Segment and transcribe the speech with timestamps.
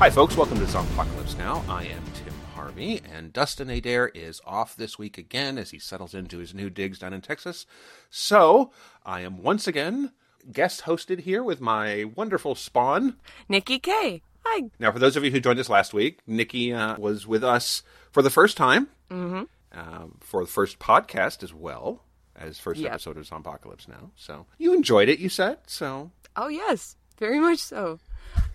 [0.00, 0.34] Hi, folks.
[0.34, 1.62] Welcome to Zompocalypse Now.
[1.68, 6.14] I am Tim Harvey, and Dustin Adair is off this week again as he settles
[6.14, 7.66] into his new digs down in Texas.
[8.08, 8.72] So,
[9.04, 10.12] I am once again
[10.50, 13.16] guest hosted here with my wonderful spawn.
[13.46, 14.22] Nikki K.
[14.46, 14.70] Hi.
[14.78, 17.82] Now, for those of you who joined us last week, Nikki uh, was with us
[18.10, 19.42] for the first time, mm-hmm.
[19.78, 22.90] uh, for the first podcast as well as first Yep.
[22.92, 24.12] episode of Zompocalypse Now.
[24.16, 25.58] So, you enjoyed it, you said.
[25.66, 27.98] So, Oh yes, very much so.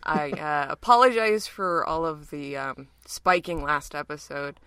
[0.05, 4.59] I uh, apologize for all of the um, spiking last episode.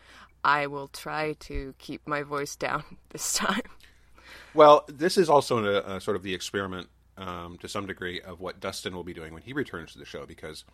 [0.45, 3.63] I will try to keep my voice down this time.
[4.55, 8.41] Well, this is also a, a sort of the experiment um, to some degree of
[8.41, 10.65] what Dustin will be doing when he returns to the show because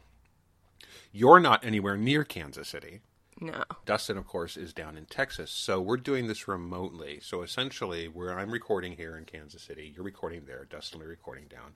[1.12, 3.00] you're not anywhere near Kansas City.
[3.40, 3.64] No.
[3.84, 5.50] Dustin, of course, is down in Texas.
[5.50, 7.18] So we're doing this remotely.
[7.22, 11.46] So essentially, where I'm recording here in Kansas City, you're recording there, Dustin be recording
[11.48, 11.74] down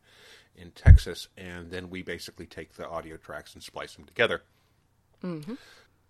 [0.57, 4.43] in Texas, and then we basically take the audio tracks and splice them together.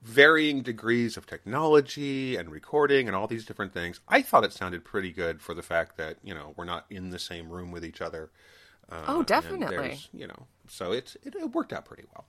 [0.03, 4.01] Varying degrees of technology and recording and all these different things.
[4.07, 7.11] I thought it sounded pretty good for the fact that you know we're not in
[7.11, 8.31] the same room with each other.
[8.89, 9.99] Uh, Oh, definitely.
[10.13, 12.27] You know, so it's it, it worked out pretty well.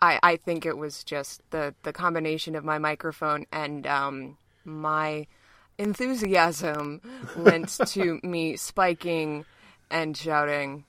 [0.00, 5.26] I, I think it was just the, the combination of my microphone and um, my
[5.78, 7.00] enthusiasm
[7.36, 9.44] lent to me spiking
[9.90, 10.84] and shouting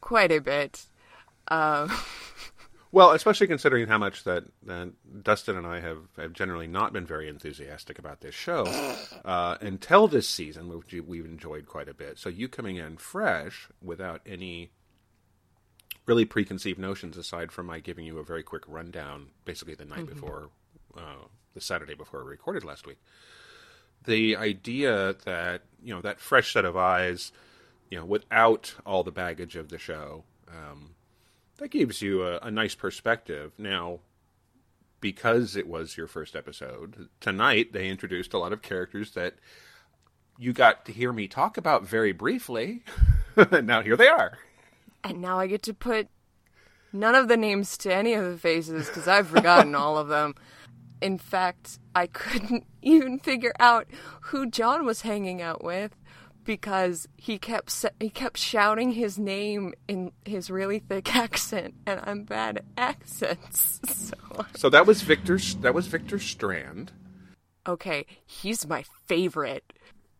[0.00, 0.86] quite a bit.
[1.48, 1.88] Uh,
[2.92, 7.06] Well, especially considering how much that, that Dustin and I have, have generally not been
[7.06, 8.64] very enthusiastic about this show
[9.24, 12.18] uh, until this season, which we've enjoyed quite a bit.
[12.18, 14.72] So you coming in fresh without any
[16.06, 20.06] really preconceived notions, aside from my giving you a very quick rundown, basically the night
[20.06, 20.50] before,
[20.96, 21.24] uh,
[21.54, 22.98] the Saturday before we recorded last week.
[24.04, 27.32] The idea that you know that fresh set of eyes,
[27.90, 30.24] you know, without all the baggage of the show.
[30.48, 30.94] Um,
[31.58, 33.52] that gives you a, a nice perspective.
[33.58, 34.00] Now,
[35.00, 39.34] because it was your first episode, tonight they introduced a lot of characters that
[40.38, 42.82] you got to hear me talk about very briefly.
[43.62, 44.38] now here they are.
[45.04, 46.08] And now I get to put
[46.92, 50.34] none of the names to any of the faces because I've forgotten all of them.
[51.00, 53.86] In fact, I couldn't even figure out
[54.22, 55.92] who John was hanging out with
[56.44, 62.24] because he kept he kept shouting his name in his really thick accent, and I'm
[62.24, 63.80] bad at accents.
[63.88, 65.38] So So that was Victor.
[65.60, 66.92] That was Victor Strand.
[67.66, 69.72] okay, he's my favorite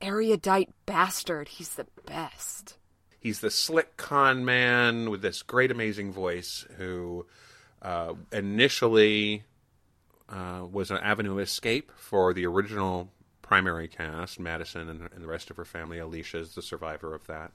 [0.02, 1.48] erudite bastard.
[1.48, 2.76] He's the best.
[3.20, 7.26] He's the slick con man with this great, amazing voice who
[7.82, 9.44] uh, initially
[10.28, 13.10] uh, was an avenue of escape for the original
[13.42, 15.98] primary cast, Madison and, and the rest of her family.
[15.98, 17.52] Alicia is the survivor of that.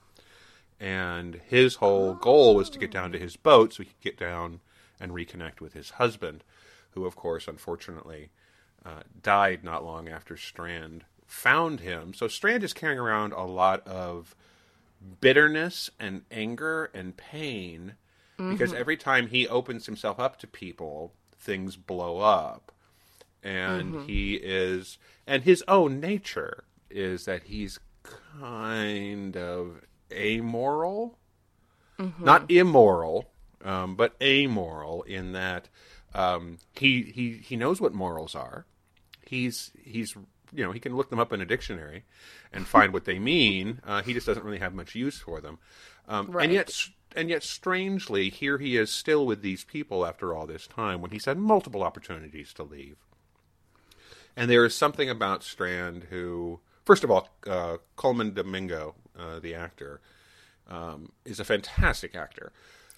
[0.78, 4.18] And his whole goal was to get down to his boat so he could get
[4.18, 4.60] down
[5.00, 6.44] and reconnect with his husband,
[6.90, 8.30] who, of course, unfortunately,
[8.84, 12.14] uh, died not long after Strand found him.
[12.14, 14.36] So Strand is carrying around a lot of
[15.20, 17.94] bitterness and anger and pain
[18.50, 22.70] because every time he opens himself up to people, things blow up.
[23.42, 29.80] And he is, and his own nature is that he's kind of
[30.12, 31.18] amoral,
[32.18, 33.30] not immoral,
[33.64, 35.68] um, but amoral in that
[36.14, 38.66] um, he he he knows what morals are.
[39.24, 40.14] He's he's
[40.52, 42.04] you know he can look them up in a dictionary
[42.52, 43.80] and find what they mean.
[43.84, 45.58] Uh, he just doesn't really have much use for them.
[46.08, 46.44] Um, Right.
[46.44, 46.70] And yet,
[47.14, 51.10] and yet, strangely, here he is still with these people after all this time when
[51.10, 52.96] he's had multiple opportunities to leave.
[54.36, 59.54] And there is something about Strand who, first of all, uh, Colman Domingo, uh, the
[59.54, 60.00] actor,
[60.68, 62.52] um, is a fantastic actor,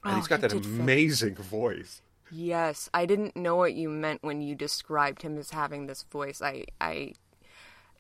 [0.04, 2.02] and Oh, he's got he that amazing voice.
[2.30, 6.42] Yes, I didn't know what you meant when you described him as having this voice.
[6.42, 7.14] I, I,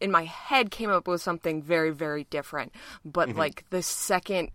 [0.00, 2.72] in my head, came up with something very, very different.
[3.04, 3.38] But mm-hmm.
[3.38, 4.50] like the second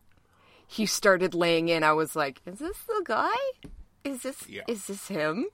[0.66, 3.36] he started laying in, I was like, "Is this the guy?
[4.04, 4.63] Is this Yeah.
[4.68, 5.48] is this him?"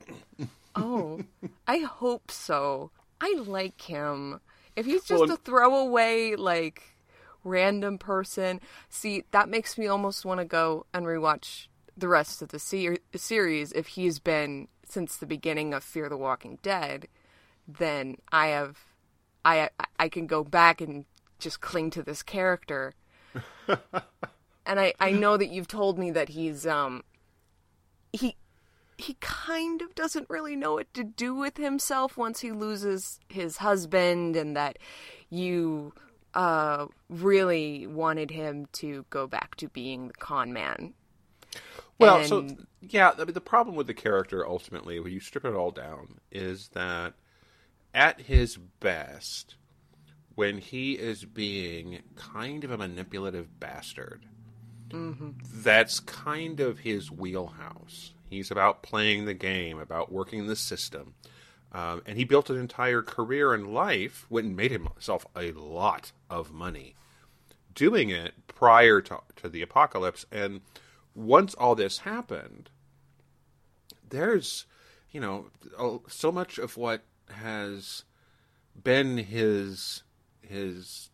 [0.75, 1.21] oh,
[1.67, 2.91] I hope so.
[3.21, 4.39] I like him.
[4.75, 6.95] If he's just Well, a throwaway, like
[7.43, 12.49] random person, see that makes me almost want to go and rewatch the rest of
[12.49, 17.07] the se- series if he's been since the beginning of Fear the Walking Dead,
[17.67, 18.77] then I have
[19.45, 21.05] I I can go back and
[21.39, 22.93] just cling to this character.
[24.65, 27.03] and I I know that you've told me that he's um
[28.11, 28.35] he
[28.97, 33.57] he kind of doesn't really know what to do with himself once he loses his
[33.57, 34.77] husband and that
[35.29, 35.93] you
[36.33, 40.93] uh really wanted him to go back to being the con man.
[41.97, 42.47] Well, so
[42.81, 46.69] yeah, mean, the problem with the character ultimately, when you strip it all down, is
[46.69, 47.13] that
[47.93, 49.55] at his best,
[50.35, 54.25] when he is being kind of a manipulative bastard,
[55.43, 58.13] that's kind of his wheelhouse.
[58.29, 61.13] He's about playing the game, about working the system.
[61.71, 66.11] Um, and he built an entire career and life, went and made himself a lot
[66.29, 66.95] of money
[67.75, 70.25] doing it prior to, to the apocalypse.
[70.31, 70.61] And
[71.13, 72.69] once all this happened,
[74.09, 74.65] there's,
[75.11, 75.51] you know,
[76.07, 78.03] so much of what has
[78.81, 80.03] been his
[80.41, 81.09] his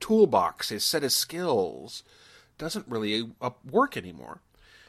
[0.00, 2.02] toolbox, his set of skills,
[2.58, 4.40] doesn't really uh, work anymore.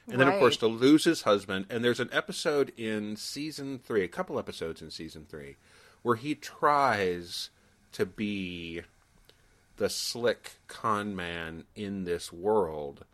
[0.07, 1.67] And then, of course, to lose his husband.
[1.69, 5.55] And there's an episode in season three, a couple episodes in season three,
[6.01, 7.49] where he tries
[7.93, 8.81] to be
[9.77, 13.05] the slick con man in this world.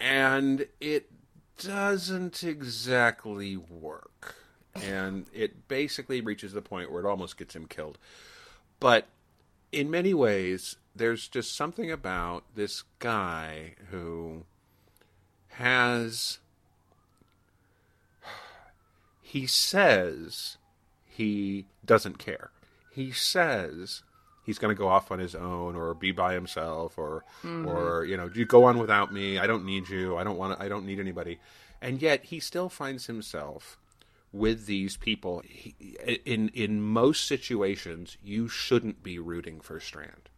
[0.00, 1.10] And it
[1.58, 4.36] doesn't exactly work.
[4.82, 7.98] And it basically reaches the point where it almost gets him killed.
[8.80, 9.06] But
[9.72, 14.44] in many ways, there's just something about this guy who
[15.50, 16.38] has.
[19.22, 20.58] He says
[21.04, 22.50] he doesn't care.
[22.92, 24.02] He says
[24.44, 27.66] he's going to go off on his own or be by himself or mm-hmm.
[27.66, 30.56] or you know you go on without me i don't need you i don't want
[30.56, 31.38] to, i don't need anybody
[31.80, 33.78] and yet he still finds himself
[34.34, 35.74] with these people he,
[36.24, 40.28] in in most situations you shouldn't be rooting for strand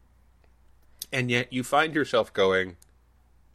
[1.10, 2.76] and yet you find yourself going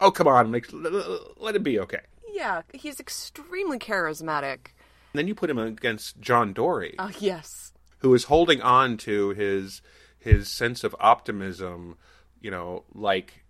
[0.00, 2.00] oh come on l- let it be okay
[2.32, 4.72] Yeah, he's extremely charismatic.
[5.12, 7.72] and then you put him against john Dorie Oh, yes.
[7.98, 9.80] who is holding on to his
[10.18, 11.96] his sense of optimism,
[12.40, 13.44] you know, like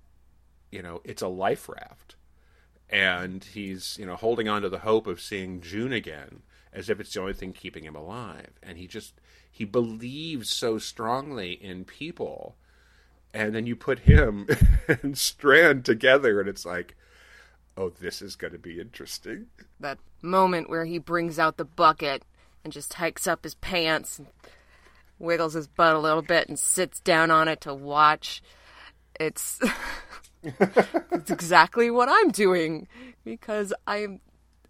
[0.70, 2.16] you know, it's a life raft.
[2.88, 6.42] And he's, you know, holding on to the hope of seeing June again
[6.72, 8.50] as if it's the only thing keeping him alive.
[8.62, 9.20] And he just
[9.50, 12.56] he believes so strongly in people.
[13.34, 14.46] And then you put him
[15.02, 16.96] and Strand together and it's like,
[17.76, 19.46] oh, this is going to be interesting.
[19.80, 22.24] That moment where he brings out the bucket
[22.64, 24.28] and just hikes up his pants and
[25.18, 28.42] wiggles his butt a little bit and sits down on it to watch.
[29.18, 29.60] It's
[30.42, 32.88] it's exactly what I'm doing
[33.24, 34.20] because I'm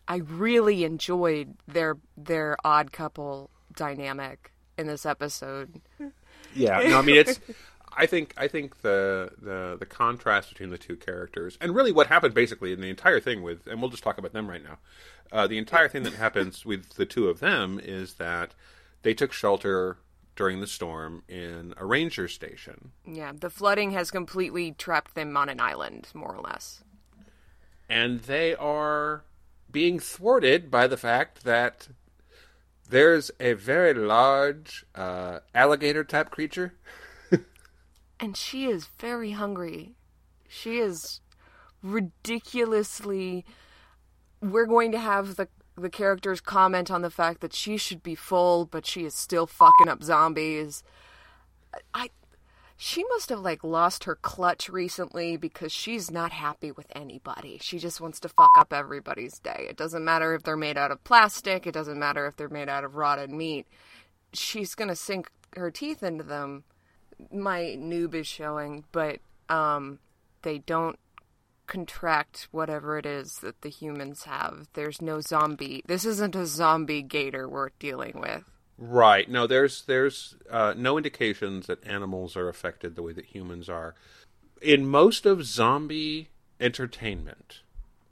[0.09, 5.81] I really enjoyed their their odd couple dynamic in this episode.
[6.55, 7.41] Yeah, no, I mean it's.
[7.95, 12.07] I think I think the the the contrast between the two characters and really what
[12.07, 14.79] happened basically in the entire thing with and we'll just talk about them right now.
[15.31, 18.55] Uh, the entire thing that happens with the two of them is that
[19.03, 19.99] they took shelter
[20.37, 25.49] during the storm in a ranger station, Yeah, the flooding has completely trapped them on
[25.51, 26.83] an island, more or less.
[27.89, 29.25] and they are
[29.73, 31.89] being thwarted by the fact that
[32.89, 36.75] there's a very large uh, alligator type creature
[38.23, 39.97] And she is very hungry.
[40.49, 41.21] She is
[41.83, 43.45] ridiculously.
[44.41, 48.15] We're going to have the the characters comment on the fact that she should be
[48.15, 50.85] full, but she is still fucking up zombies.
[51.93, 52.11] I.
[52.85, 57.59] She must have like lost her clutch recently because she's not happy with anybody.
[57.63, 59.67] She just wants to fuck up everybody's day.
[59.69, 61.67] It doesn't matter if they're made out of plastic.
[61.67, 63.69] It doesn't matter if they're made out of rotted meat.
[64.33, 66.65] She's gonna sink her teeth into them
[67.31, 69.99] my noob is showing, but um,
[70.43, 70.99] they don't
[71.67, 74.69] contract whatever it is that the humans have.
[74.75, 75.83] There's no zombie.
[75.87, 78.45] This isn't a zombie gator we're dealing with.
[78.85, 79.31] Right.
[79.31, 83.95] No, there's there's uh, no indications that animals are affected the way that humans are.
[84.61, 87.61] In most of zombie entertainment,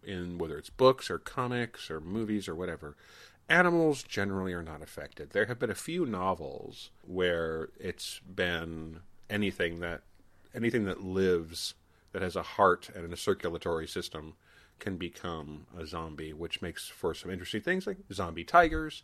[0.04, 2.96] in whether it's books or comics or movies or whatever,
[3.48, 5.30] animals generally are not affected.
[5.30, 10.02] There have been a few novels where it's been anything that
[10.54, 11.74] anything that lives
[12.12, 14.34] that has a heart and a circulatory system
[14.78, 19.02] can become a zombie, which makes for some interesting things like zombie tigers,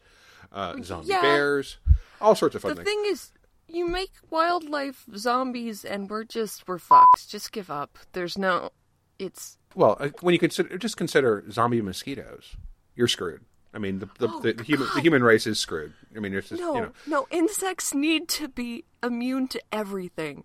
[0.53, 1.23] uh, zombie Yeah.
[1.23, 1.79] bears,
[2.21, 2.89] all sorts of fun The things.
[2.89, 3.33] thing is,
[3.69, 7.29] you make wildlife zombies and we're just, we're fucked.
[7.29, 7.99] Just give up.
[8.13, 8.71] There's no,
[9.19, 12.57] it's, Well, uh, when you consider just consider zombie mosquitoes,
[12.95, 13.43] you're screwed.
[13.75, 15.93] I mean, the the, the, the human the human race is screwed.
[16.17, 16.93] I mean, it's just No, you know.
[17.07, 20.45] no, insects need to be immune to everything.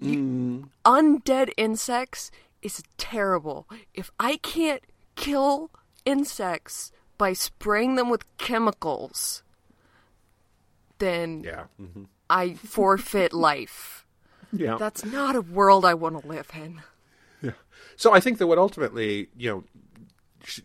[0.00, 0.68] You, Mm.
[0.84, 3.68] Undead insects is terrible.
[3.94, 4.82] If I can't
[5.14, 5.70] kill
[6.04, 6.90] insects
[7.22, 9.44] by spraying them with chemicals,
[10.98, 11.66] then Yeah.
[11.78, 14.04] hmm I forfeit life.
[14.52, 14.76] Yeah.
[14.76, 16.82] That's not a world I want to live in.
[17.40, 17.52] Yeah.
[17.94, 19.64] So I think that what ultimately, you know,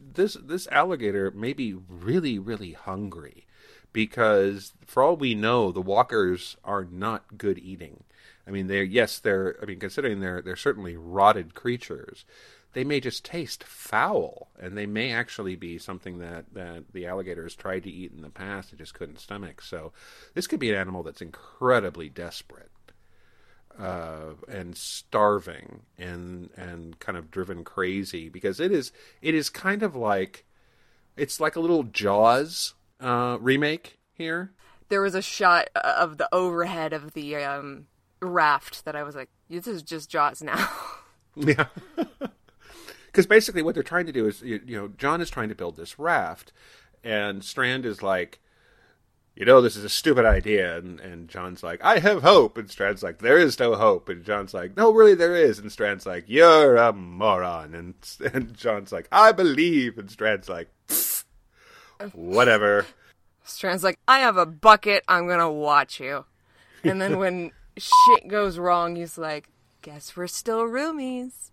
[0.01, 1.75] this this alligator may be
[2.07, 3.45] really really hungry
[3.93, 8.03] because for all we know, the walkers are not good eating.
[8.47, 9.57] I mean, they're yes, they're.
[9.61, 12.25] I mean, considering they're they're certainly rotted creatures,
[12.73, 17.43] they may just taste foul, and they may actually be something that that the alligator
[17.43, 19.61] has tried to eat in the past and just couldn't stomach.
[19.61, 19.93] So,
[20.33, 22.71] this could be an animal that's incredibly desperate
[23.79, 29.83] uh, and starving and and kind of driven crazy because it is it is kind
[29.83, 30.45] of like
[31.15, 34.51] it's like a little Jaws uh, remake here.
[34.89, 37.87] There was a shot of the overhead of the um,
[38.21, 40.69] raft that I was like, this is just Jaws now.
[41.39, 41.67] Yeah.
[43.17, 45.55] Because basically, what they're trying to do is, you, you know, John is trying to
[45.55, 46.53] build this raft,
[47.03, 48.37] and Strand is like,
[49.35, 52.69] you know, this is a stupid idea, and and John's like, I have hope, and
[52.69, 56.05] Strand's like, there is no hope, and John's like, no, really, there is, and Strand's
[56.05, 57.95] like, you're a moron, and
[58.35, 60.69] and John's like, I believe, and Strand's like,
[62.13, 62.85] whatever.
[63.43, 66.25] Strand's like, I have a bucket, I'm gonna watch you.
[66.83, 69.49] And then when shit goes wrong, he's like,
[69.81, 71.49] guess we're still roomies.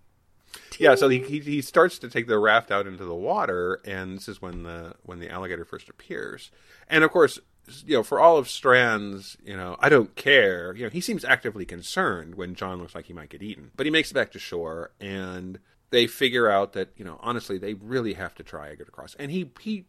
[0.79, 4.17] Yeah, so he, he he starts to take the raft out into the water, and
[4.17, 6.51] this is when the when the alligator first appears.
[6.89, 7.39] And of course,
[7.87, 10.75] you know, for all of Strand's, you know, I don't care.
[10.75, 13.87] You know, he seems actively concerned when John looks like he might get eaten, but
[13.87, 15.59] he makes it back to shore, and
[15.91, 19.15] they figure out that you know, honestly, they really have to try and get across.
[19.15, 19.87] And he he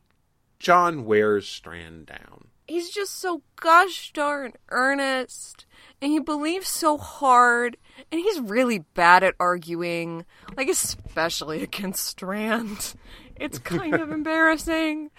[0.60, 2.48] John wears Strand down.
[2.68, 5.66] He's just so gosh darn earnest,
[6.02, 7.78] and he believes so hard,
[8.12, 10.26] and he's really bad at arguing,
[10.58, 12.96] like, especially against Strand.
[13.36, 15.12] It's kind of embarrassing.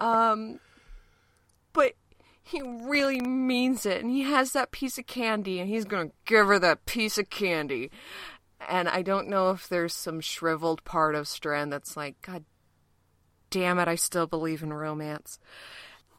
[0.00, 0.60] Um,
[1.72, 1.94] but
[2.42, 6.46] he really means it, and he has that piece of candy, and he's gonna give
[6.46, 7.90] her that piece of candy.
[8.68, 12.44] And I don't know if there's some shriveled part of Strand that's like, God
[13.50, 15.38] damn it, I still believe in romance.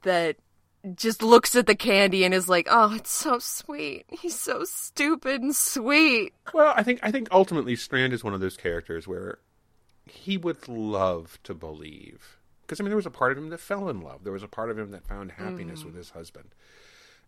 [0.03, 0.37] That
[0.95, 4.05] just looks at the candy and is like, "Oh, it's so sweet.
[4.09, 8.39] He's so stupid and sweet." Well, I think I think ultimately Strand is one of
[8.39, 9.39] those characters where
[10.05, 13.59] he would love to believe because I mean there was a part of him that
[13.59, 14.23] fell in love.
[14.23, 15.85] There was a part of him that found happiness mm.
[15.85, 16.49] with his husband.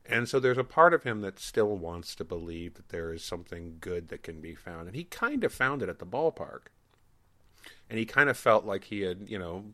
[0.10, 3.24] And so there's a part of him that still wants to believe that there is
[3.24, 4.88] something good that can be found.
[4.88, 6.68] And he kind of found it at the ballpark.
[7.90, 9.66] And he kind of felt like he had, you know,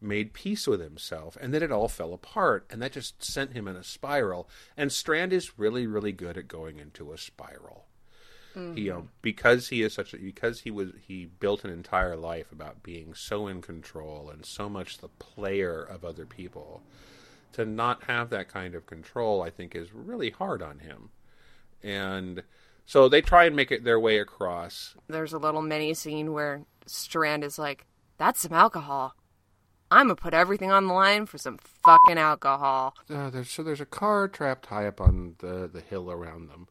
[0.00, 3.66] made peace with himself and then it all fell apart and that just sent him
[3.66, 4.48] in a spiral.
[4.76, 7.86] And strand is really really good at going into a spiral.
[8.74, 12.16] He you know because he is such a because he was he built an entire
[12.16, 16.82] life about being so in control and so much the player of other people
[17.52, 21.10] to not have that kind of control i think is really hard on him.
[21.82, 22.42] And
[22.86, 24.96] so they try and make it their way across.
[25.08, 27.84] There's a little mini scene where Strand is like,
[28.16, 29.14] "That's some alcohol.
[29.90, 33.80] I'm gonna put everything on the line for some fucking alcohol." uh, there's, so there's
[33.80, 36.68] a car trapped high up on the, the hill around them.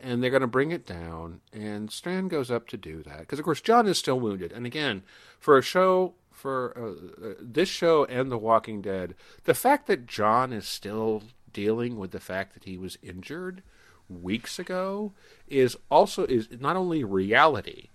[0.00, 1.40] And they're going to bring it down.
[1.52, 3.18] And Strand goes up to do that.
[3.18, 4.52] Because, of course, John is still wounded.
[4.52, 5.02] And again,
[5.40, 10.06] for a show, for uh, uh, this show and The Walking Dead, the fact that
[10.06, 13.62] John is still dealing with the fact that he was injured
[14.08, 15.12] weeks ago
[15.48, 17.88] is also is not only reality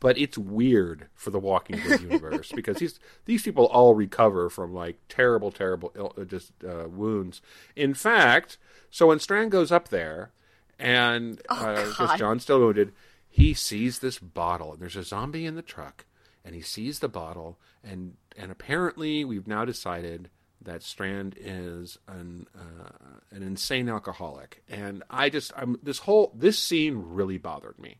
[0.00, 4.74] but it's weird for the Walking Dead universe because these these people all recover from
[4.74, 7.40] like terrible, terrible Ill, uh, just uh, wounds.
[7.74, 8.58] In fact,
[8.90, 10.30] so when Strand goes up there,
[10.78, 12.18] and uh, because God.
[12.18, 12.92] John's still wounded,
[13.28, 16.06] he sees this bottle, and there's a zombie in the truck,
[16.44, 20.30] and he sees the bottle, and and apparently we've now decided
[20.62, 22.90] that Strand is an uh,
[23.30, 27.98] an insane alcoholic, and I just I'm this whole this scene really bothered me.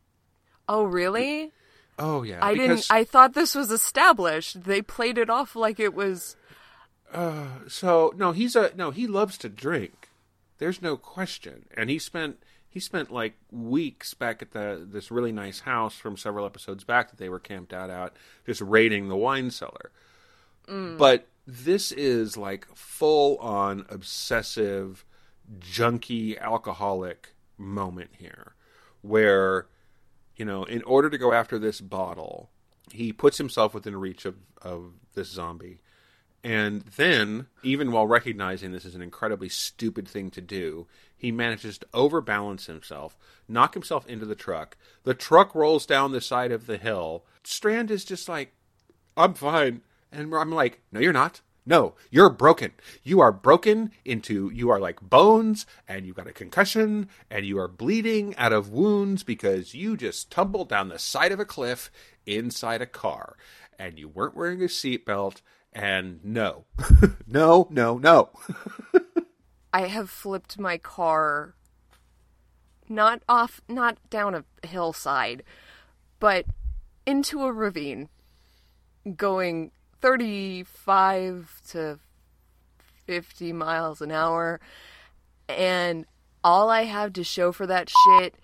[0.68, 1.52] Oh, really?
[1.98, 2.86] Oh yeah, I because, didn't.
[2.90, 4.64] I thought this was established.
[4.64, 6.36] They played it off like it was.
[7.12, 8.90] Uh, so no, he's a no.
[8.90, 10.10] He loves to drink.
[10.58, 12.38] There's no question, and he spent
[12.68, 17.10] he spent like weeks back at the this really nice house from several episodes back
[17.10, 18.12] that they were camped out at
[18.46, 19.90] just raiding the wine cellar.
[20.68, 20.98] Mm.
[20.98, 25.04] But this is like full on obsessive,
[25.58, 28.54] junky alcoholic moment here,
[29.02, 29.66] where
[30.38, 32.48] you know, in order to go after this bottle,
[32.92, 35.80] he puts himself within reach of, of this zombie.
[36.44, 41.78] And then, even while recognizing this is an incredibly stupid thing to do, he manages
[41.78, 43.18] to overbalance himself,
[43.48, 44.76] knock himself into the truck.
[45.02, 47.24] The truck rolls down the side of the hill.
[47.42, 48.54] Strand is just like,
[49.16, 49.82] I'm fine.
[50.12, 51.40] And I'm like, no, you're not.
[51.68, 52.72] No, you're broken.
[53.02, 57.58] You are broken into, you are like bones, and you've got a concussion, and you
[57.58, 61.90] are bleeding out of wounds because you just tumbled down the side of a cliff
[62.24, 63.36] inside a car,
[63.78, 66.64] and you weren't wearing a seatbelt, and no,
[67.26, 68.30] no, no, no.
[69.74, 71.54] I have flipped my car
[72.88, 75.42] not off, not down a hillside,
[76.18, 76.46] but
[77.04, 78.08] into a ravine
[79.16, 81.98] going 35 to
[83.06, 84.60] 50 miles an hour.
[85.48, 86.04] And
[86.44, 88.34] all I have to show for that shit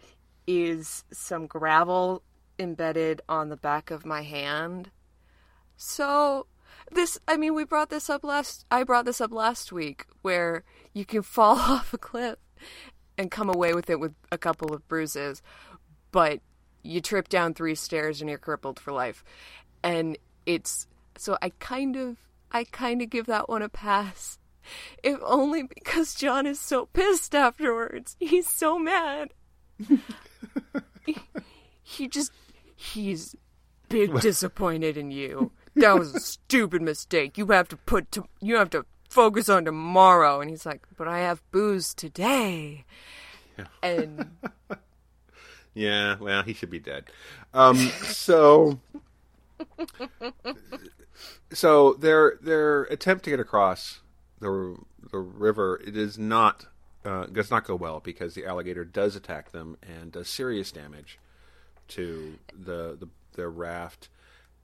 [0.47, 2.23] is some gravel
[2.59, 4.91] embedded on the back of my hand.
[5.77, 6.47] So,
[6.91, 10.65] this, I mean, we brought this up last, I brought this up last week where
[10.93, 12.39] you can fall off a cliff
[13.17, 15.43] and come away with it with a couple of bruises,
[16.11, 16.41] but
[16.83, 19.25] you trip down three stairs and you're crippled for life.
[19.83, 20.87] And it's
[21.19, 22.17] so I kind of
[22.53, 24.39] I kind of give that one a pass.
[25.03, 28.17] If only because John is so pissed afterwards.
[28.19, 29.33] He's so mad.
[31.05, 31.17] he,
[31.83, 32.33] he just
[32.75, 33.35] he's
[33.89, 35.53] big disappointed in you.
[35.77, 37.37] That was a stupid mistake.
[37.37, 41.09] You have to put to, you have to focus on tomorrow and he's like, "But
[41.09, 42.85] I have booze today."
[43.59, 43.67] Yeah.
[43.83, 44.31] And
[45.75, 47.05] yeah, well, he should be dead.
[47.53, 48.79] Um so
[51.53, 54.01] so their their attempt to get across
[54.41, 54.77] the
[55.11, 56.67] the river it is not
[57.05, 61.19] uh, does not go well because the alligator does attack them and does serious damage
[61.89, 64.09] to the the their raft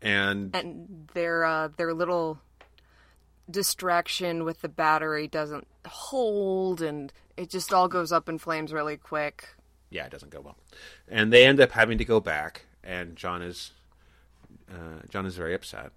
[0.02, 2.40] and and their uh, their little
[3.50, 8.96] distraction with the battery doesn't hold and it just all goes up in flames really
[8.96, 9.48] quick.
[9.90, 10.56] Yeah, it doesn't go well,
[11.08, 12.66] and they end up having to go back.
[12.84, 13.72] And John is
[14.70, 15.90] uh, John is very upset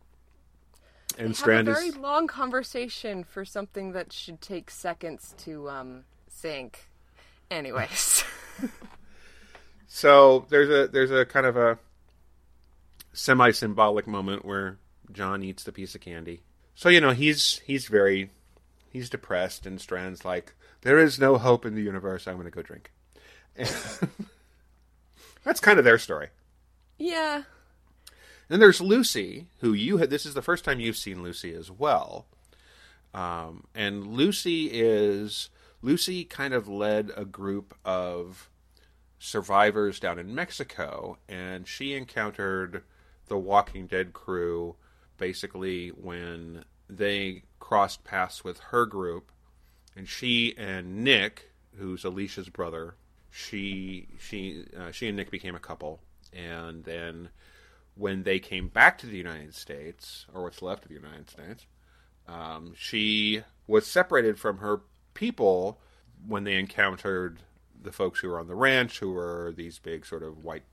[1.17, 6.03] and they have a very long conversation for something that should take seconds to um,
[6.27, 6.89] sink.
[7.51, 8.23] Anyways.
[9.87, 11.77] so there's a there's a kind of a
[13.13, 14.77] semi symbolic moment where
[15.11, 16.41] John eats the piece of candy.
[16.75, 18.29] So you know he's he's very
[18.89, 22.27] he's depressed, and Strand's like, "There is no hope in the universe.
[22.27, 22.91] I'm going to go drink."
[25.43, 26.29] that's kind of their story.
[26.97, 27.43] Yeah,
[28.49, 30.09] then there's Lucy, who you had.
[30.09, 32.25] This is the first time you've seen Lucy as well.
[33.13, 35.49] Um, and Lucy is
[35.81, 38.49] Lucy kind of led a group of
[39.19, 42.83] survivors down in Mexico, and she encountered
[43.27, 44.75] the Walking Dead crew
[45.17, 49.31] basically when they crossed paths with her group,
[49.95, 52.95] and she and Nick, who's Alicia's brother,
[53.29, 56.01] she she uh, she and Nick became a couple,
[56.33, 57.29] and then
[57.95, 61.65] when they came back to the United States, or what's left of the United States,
[62.27, 64.81] um, she was separated from her
[65.13, 65.79] people
[66.25, 67.39] when they encountered
[67.81, 70.63] the folks who were on the ranch, who were these big sort of white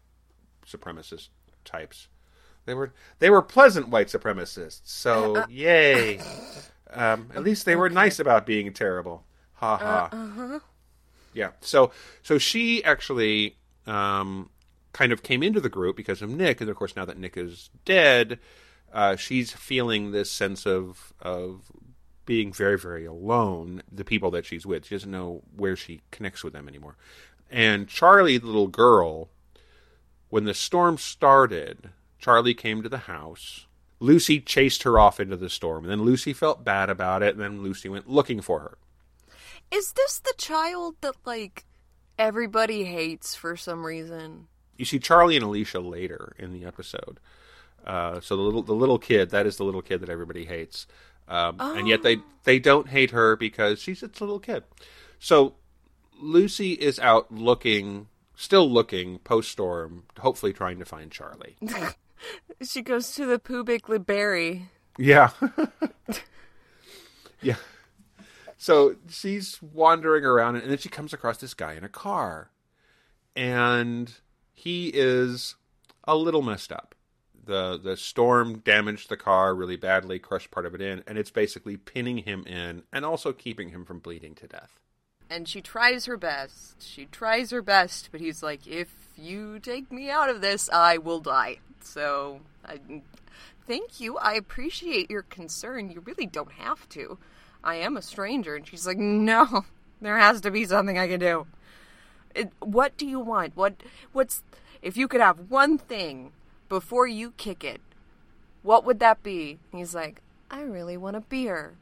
[0.67, 1.29] supremacist
[1.65, 2.09] types.
[2.67, 6.21] They were they were pleasant white supremacists, so uh, uh yay!
[6.93, 9.25] Um, at least they were nice about being terrible.
[9.55, 10.09] Ha ha.
[10.13, 10.61] Uh, uh-huh.
[11.33, 11.51] Yeah.
[11.61, 11.91] So
[12.23, 13.57] so she actually
[13.87, 14.51] um,
[14.93, 17.37] kind of came into the group because of Nick, and of course now that Nick
[17.37, 18.39] is dead,
[18.93, 21.71] uh, she's feeling this sense of of
[22.27, 23.83] being very very alone.
[23.91, 26.97] The people that she's with, she doesn't know where she connects with them anymore.
[27.51, 29.29] And Charlie, the little girl,
[30.29, 33.67] when the storm started, Charlie came to the house.
[33.99, 37.43] Lucy chased her off into the storm, and then Lucy felt bad about it, and
[37.43, 38.79] then Lucy went looking for her.
[39.71, 41.65] Is this the child that like
[42.19, 44.49] everybody hates for some reason?
[44.81, 47.21] You see Charlie and Alicia later in the episode.
[47.87, 50.87] Uh, so the little the little kid that is the little kid that everybody hates,
[51.29, 51.77] um, oh.
[51.77, 52.23] and yet they oh.
[52.45, 54.65] they don't hate her because she's a little kid.
[55.19, 55.55] So
[56.19, 61.57] Lucy is out looking, still looking post storm, hopefully trying to find Charlie.
[62.63, 64.69] she goes to the Pubic Library.
[64.99, 65.31] Yeah.
[67.43, 67.57] yeah.
[68.57, 72.51] So she's wandering around, and then she comes across this guy in a car,
[73.35, 74.13] and
[74.65, 75.57] he is
[76.05, 76.95] a little messed up.
[77.47, 81.31] The the storm damaged the car really badly, crushed part of it in, and it's
[81.43, 84.73] basically pinning him in and also keeping him from bleeding to death.
[85.31, 86.83] and she tries her best.
[86.83, 90.99] She tries her best, but he's like, if you take me out of this, I
[90.99, 91.59] will die.
[91.83, 92.81] So, I,
[93.67, 94.19] thank you.
[94.19, 95.91] I appreciate your concern.
[95.91, 97.19] You really don't have to.
[97.63, 98.57] I am a stranger.
[98.57, 99.65] And she's like, no,
[100.01, 101.47] there has to be something I can do.
[102.35, 103.57] It, what do you want?
[103.57, 103.75] What,
[104.13, 104.43] what's,
[104.83, 106.33] if you could have one thing
[106.69, 107.81] before you kick it,
[108.63, 109.59] what would that be?
[109.73, 111.75] he's like, I really want a beer.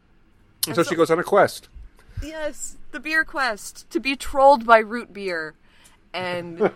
[0.66, 1.68] And so she goes on a quest.
[2.22, 5.54] Yes, the beer quest to be trolled by root beer,
[6.12, 6.70] and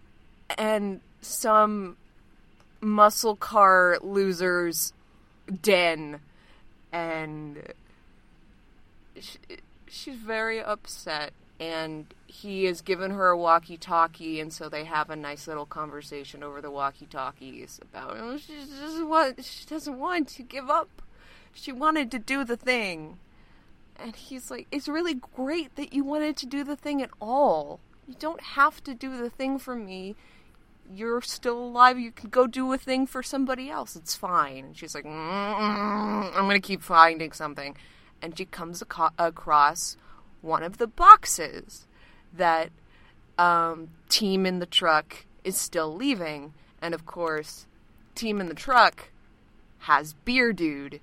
[0.58, 1.96] and some
[2.80, 4.92] muscle car losers
[5.62, 6.20] den,
[6.92, 7.72] and
[9.20, 9.38] she,
[9.86, 11.32] she's very upset.
[11.58, 16.42] And he has given her a walkie-talkie, and so they have a nice little conversation
[16.42, 21.02] over the walkie-talkies about oh, she doesn't want she doesn't want to give up.
[21.54, 23.18] She wanted to do the thing
[23.98, 27.80] and he's like, It's really great that you wanted to do the thing at all.
[28.06, 30.16] You don't have to do the thing for me.
[30.88, 31.98] You're still alive.
[31.98, 33.96] You can go do a thing for somebody else.
[33.96, 34.66] It's fine.
[34.66, 37.76] And she's like, mm, mm, mm, mm I'm going to keep finding something.
[38.22, 39.96] And she comes ac- across
[40.46, 41.86] one of the boxes
[42.32, 42.70] that
[43.38, 46.54] um, Team in the Truck is still leaving.
[46.80, 47.66] And of course,
[48.14, 49.10] Team in the Truck
[49.80, 51.00] has Beer Dude.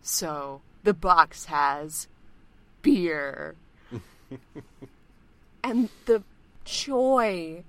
[0.00, 2.08] So the box has
[2.82, 3.54] beer.
[5.64, 6.22] and the
[6.64, 7.64] joy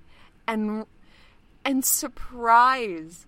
[0.46, 0.86] and
[1.64, 3.26] and surprise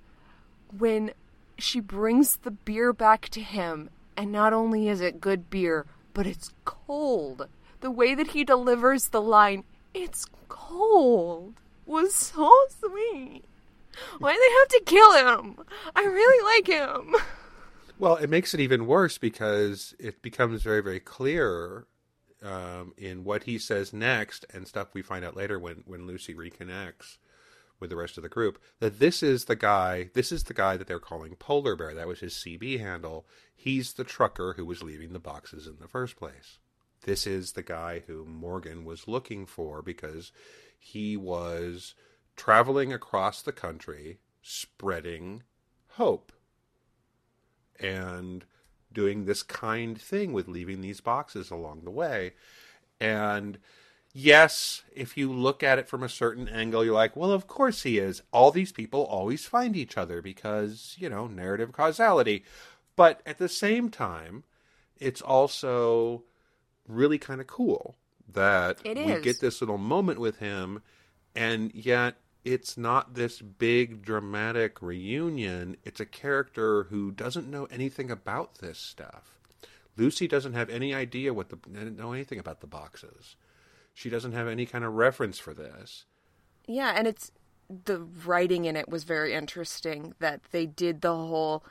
[0.76, 1.12] when
[1.58, 6.26] she brings the beer back to him and not only is it good beer but
[6.26, 7.48] it's cold
[7.80, 11.54] the way that he delivers the line it's cold
[11.86, 13.44] was so sweet.
[14.18, 15.66] Why do they have to kill him?
[15.94, 17.14] I really like him.
[17.98, 21.86] Well, it makes it even worse because it becomes very, very clear
[22.42, 26.34] um, in what he says next and stuff we find out later when, when Lucy
[26.34, 27.16] reconnects
[27.80, 30.76] with the rest of the group that this is the guy this is the guy
[30.76, 31.94] that they're calling polar bear.
[31.94, 33.26] That was his cb handle.
[33.54, 36.58] He's the trucker who was leaving the boxes in the first place
[37.06, 40.30] this is the guy who morgan was looking for because
[40.78, 41.94] he was
[42.36, 45.42] traveling across the country spreading
[45.92, 46.30] hope
[47.80, 48.44] and
[48.92, 52.32] doing this kind thing with leaving these boxes along the way.
[53.00, 53.58] And
[54.14, 57.82] yes, if you look at it from a certain angle, you're like, well, of course
[57.82, 58.22] he is.
[58.32, 62.44] All these people always find each other because, you know, narrative causality.
[62.94, 64.44] But at the same time,
[64.98, 66.22] it's also
[66.88, 67.96] really kind of cool
[68.32, 70.82] that we get this little moment with him,
[71.34, 75.76] and yet it's not this big dramatic reunion.
[75.84, 79.38] It's a character who doesn't know anything about this stuff.
[79.96, 81.58] Lucy doesn't have any idea what the
[81.90, 83.36] know anything about the boxes.
[83.94, 86.04] She doesn't have any kind of reference for this.
[86.66, 87.32] Yeah, and it's
[87.84, 91.64] the writing in it was very interesting that they did the whole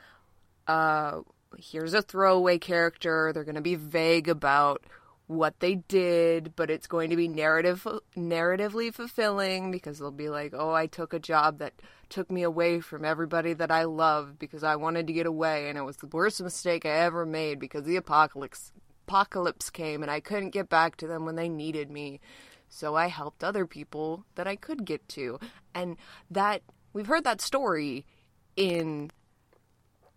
[0.67, 1.21] uh
[1.57, 4.83] here's a throwaway character, they're going to be vague about
[5.27, 10.53] what they did, but it's going to be narrative narratively fulfilling because they'll be like,
[10.55, 11.73] "Oh, I took a job that
[12.09, 15.77] took me away from everybody that I love because I wanted to get away and
[15.77, 18.71] it was the worst mistake I ever made because the apocalypse
[19.07, 22.19] apocalypse came and I couldn't get back to them when they needed me."
[22.67, 25.39] So I helped other people that I could get to.
[25.73, 25.97] And
[26.29, 26.61] that
[26.93, 28.05] we've heard that story
[28.55, 29.11] in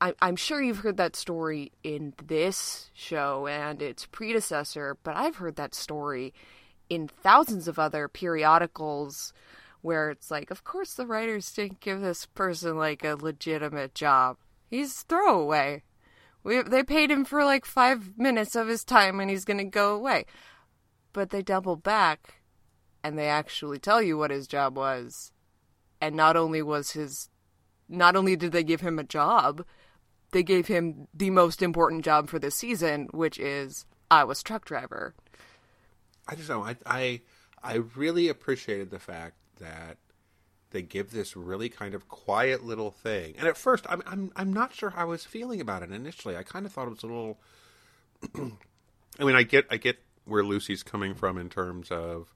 [0.01, 5.37] I, I'm sure you've heard that story in this show and its predecessor, but I've
[5.37, 6.33] heard that story
[6.89, 9.33] in thousands of other periodicals
[9.83, 14.37] where it's like, of course, the writers didn't give this person like a legitimate job.
[14.69, 15.83] He's throwaway.
[16.45, 19.65] We, they paid him for like five minutes of his time and he's going to
[19.65, 20.27] go away.
[21.13, 22.41] But they double back
[23.03, 25.33] and they actually tell you what his job was.
[26.01, 27.29] And not only was his,
[27.89, 29.65] not only did they give him a job,
[30.33, 34.65] they gave him the most important job for this season, which is I was truck
[34.65, 35.15] driver.
[36.27, 37.21] I just know I I
[37.63, 39.97] I really appreciated the fact that
[40.71, 43.35] they give this really kind of quiet little thing.
[43.39, 46.37] And at first, I'm I'm I'm not sure how I was feeling about it initially.
[46.37, 47.39] I kind of thought it was a little.
[49.21, 52.35] I mean, I get I get where Lucy's coming from in terms of,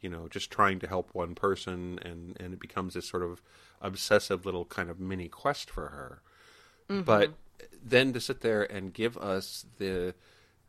[0.00, 3.42] you know, just trying to help one person, and and it becomes this sort of
[3.80, 6.20] obsessive little kind of mini quest for her.
[6.90, 7.02] Mm-hmm.
[7.02, 7.34] But
[7.84, 10.14] then to sit there and give us the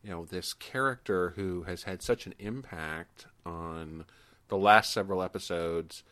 [0.03, 4.05] you know this character who has had such an impact on
[4.47, 6.03] the last several episodes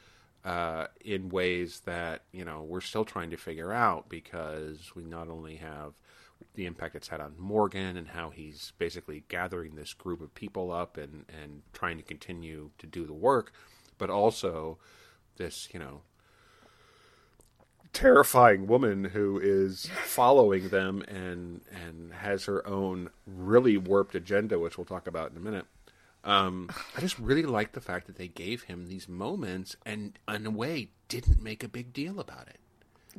[0.45, 5.29] uh, in ways that you know we're still trying to figure out because we not
[5.29, 5.93] only have
[6.53, 10.71] the impact it's had on Morgan and how he's basically gathering this group of people
[10.71, 13.51] up and and trying to continue to do the work,
[13.97, 14.77] but also
[15.37, 16.01] this you know
[17.93, 24.77] terrifying woman who is following them and and has her own really warped agenda, which
[24.77, 25.65] we'll talk about in a minute.
[26.23, 30.45] Um, I just really like the fact that they gave him these moments and, in
[30.45, 32.59] a way, didn't make a big deal about it.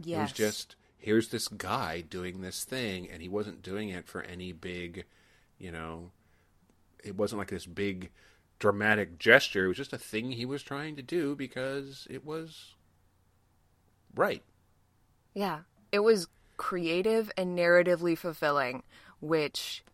[0.02, 0.18] Yes.
[0.18, 4.22] It was just here's this guy doing this thing, and he wasn't doing it for
[4.22, 5.06] any big,
[5.58, 6.10] you know,
[7.02, 8.10] it wasn't like this big
[8.58, 9.64] dramatic gesture.
[9.64, 12.74] It was just a thing he was trying to do because it was
[14.14, 14.42] right.
[15.38, 15.60] Yeah.
[15.92, 18.82] It was creative and narratively fulfilling,
[19.20, 19.84] which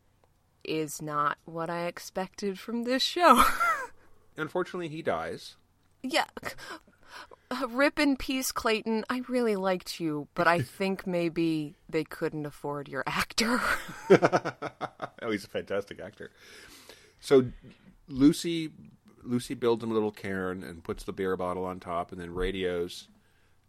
[0.65, 3.45] is not what I expected from this show.
[4.39, 5.57] Unfortunately, he dies.
[6.03, 6.25] yeah.
[7.69, 9.05] Rip in peace, Clayton.
[9.11, 13.61] I really liked you, but I think maybe they couldn't afford your actor.
[15.21, 16.31] oh, he's a fantastic actor.
[17.21, 17.45] So
[18.09, 18.71] Lucy
[19.23, 22.33] Lucy builds him a little cairn and puts the beer bottle on top, and then
[22.33, 23.09] radios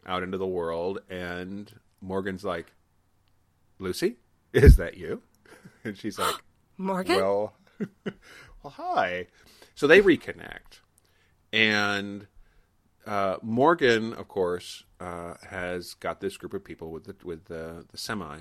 [0.05, 0.99] out into the world.
[1.09, 2.73] And Morgan's like,
[3.79, 4.17] "Lucy,
[4.53, 5.21] is that you?"
[5.83, 6.35] And she's like,
[6.77, 7.15] Morgan?
[7.17, 7.53] "Well,
[8.63, 9.27] well, hi."
[9.75, 10.79] So they reconnect,
[11.53, 12.27] and
[13.05, 17.85] uh, Morgan, of course, uh, has got this group of people with the with the,
[17.91, 18.39] the semi,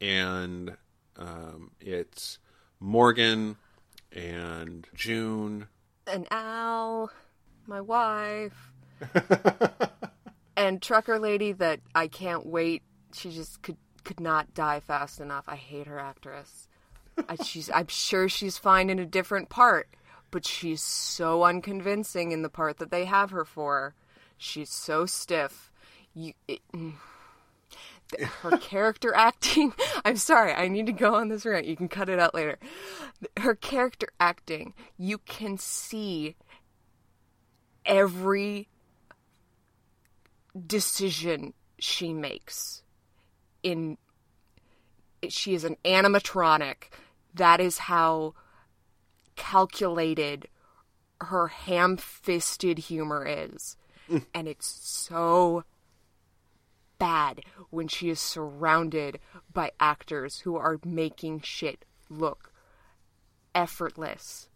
[0.00, 0.76] and
[1.16, 2.38] um, it's
[2.78, 3.56] Morgan
[4.12, 5.66] and June.
[6.06, 7.10] and Al,
[7.66, 8.72] my wife,
[10.56, 12.82] and trucker lady that I can't wait.
[13.12, 15.44] She just could could not die fast enough.
[15.46, 16.68] I hate her actress.
[17.28, 19.88] I, she's I'm sure she's fine in a different part,
[20.30, 23.94] but she's so unconvincing in the part that they have her for.
[24.36, 25.70] She's so stiff.
[26.14, 26.32] You.
[26.48, 26.94] It, mm.
[28.42, 29.72] her character acting
[30.04, 32.58] i'm sorry i need to go on this rant you can cut it out later
[33.38, 36.34] her character acting you can see
[37.86, 38.68] every
[40.66, 42.82] decision she makes
[43.62, 43.96] in
[45.28, 46.90] she is an animatronic
[47.34, 48.34] that is how
[49.36, 50.48] calculated
[51.20, 53.76] her ham-fisted humor is
[54.10, 54.24] mm.
[54.34, 55.64] and it's so
[57.00, 59.18] bad when she is surrounded
[59.52, 62.52] by actors who are making shit look
[63.54, 64.48] effortless.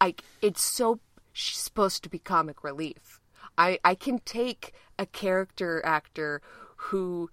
[0.00, 1.00] I it's so
[1.32, 3.20] she's supposed to be comic relief.
[3.58, 6.40] I I can take a character actor
[6.76, 7.28] who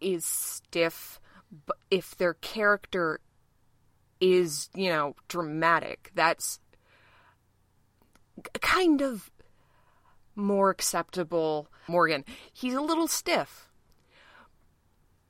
[0.00, 1.20] is stiff
[1.66, 3.20] but if their character
[4.20, 6.10] is, you know, dramatic.
[6.14, 6.58] That's
[8.60, 9.30] kind of
[10.34, 11.68] more acceptable.
[11.86, 13.70] Morgan, he's a little stiff.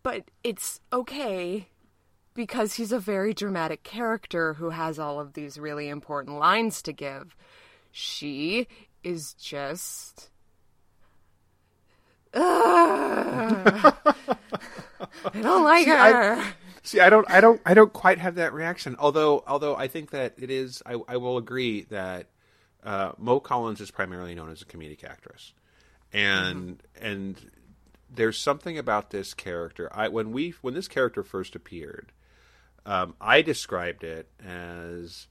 [0.02, 1.68] But it's okay
[2.35, 6.92] because he's a very dramatic character who has all of these really important lines to
[6.92, 7.37] give.
[7.90, 8.66] She
[9.02, 10.30] is just.
[15.35, 15.94] I don't like her.
[15.94, 16.53] I-
[16.87, 18.94] See, I don't, I don't, I don't quite have that reaction.
[18.99, 22.27] Although, although I think that it is, I, I will agree that
[22.85, 25.55] uh, Mo Collins is primarily known as a comedic actress,
[26.12, 27.51] and and
[28.14, 29.88] there's something about this character.
[29.94, 32.12] I when we when this character first appeared,
[32.85, 35.27] um, I described it as.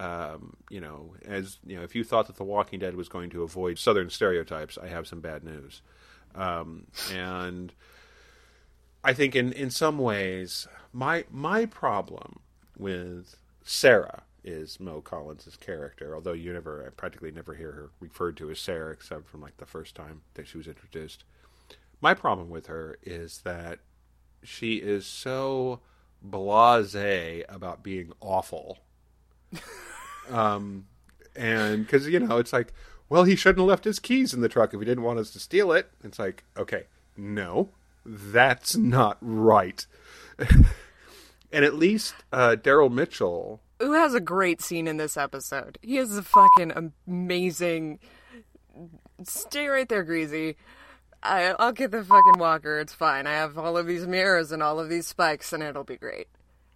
[0.00, 3.30] Um, you know, as you know, if you thought that The Walking Dead was going
[3.30, 5.82] to avoid Southern stereotypes, I have some bad news.
[6.34, 7.72] Um, and
[9.02, 12.40] I think in, in some ways, my my problem
[12.76, 16.14] with Sarah is Mo Collins' character.
[16.14, 19.56] Although you never, I practically never hear her referred to as Sarah, except from like
[19.56, 21.24] the first time that she was introduced.
[22.00, 23.78] My problem with her is that
[24.42, 25.80] she is so
[26.26, 28.78] blasé about being awful.
[30.30, 30.86] um,
[31.34, 32.72] and because you know, it's like,
[33.14, 35.30] well, he shouldn't have left his keys in the truck if he didn't want us
[35.30, 35.88] to steal it.
[36.02, 37.68] It's like, okay, no,
[38.04, 39.86] that's not right.
[41.52, 45.78] and at least uh, Daryl Mitchell, Who has a great scene in this episode?
[45.80, 48.00] He has a fucking amazing.
[49.22, 50.56] Stay right there, Greasy.
[51.22, 52.80] I, I'll get the fucking walker.
[52.80, 53.28] It's fine.
[53.28, 56.26] I have all of these mirrors and all of these spikes, and it'll be great.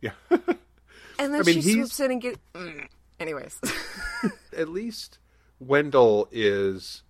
[0.01, 2.39] yeah, And then I mean, she he's- swoops in and get.
[2.55, 2.87] Mm.
[3.19, 3.61] Anyways,
[4.57, 5.19] at least
[5.61, 7.03] Wendell is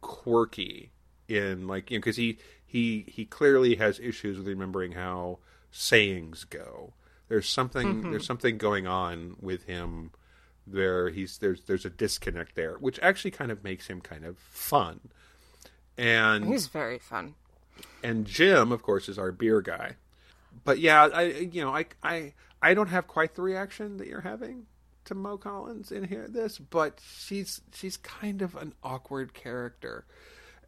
[0.00, 0.90] quirky
[1.28, 5.38] in like you know because he he he clearly has issues with remembering how
[5.70, 6.92] sayings go.
[7.28, 8.10] There's something mm-hmm.
[8.10, 10.10] there's something going on with him
[10.70, 14.38] where he's there's there's a disconnect there, which actually kind of makes him kind of
[14.38, 15.00] fun.
[15.96, 17.34] And he's very fun.
[18.02, 19.96] and Jim, of course, is our beer guy.
[20.64, 24.22] but yeah, I you know I I I don't have quite the reaction that you're
[24.22, 24.66] having
[25.06, 30.06] to Mo Collins in here this, but she's she's kind of an awkward character,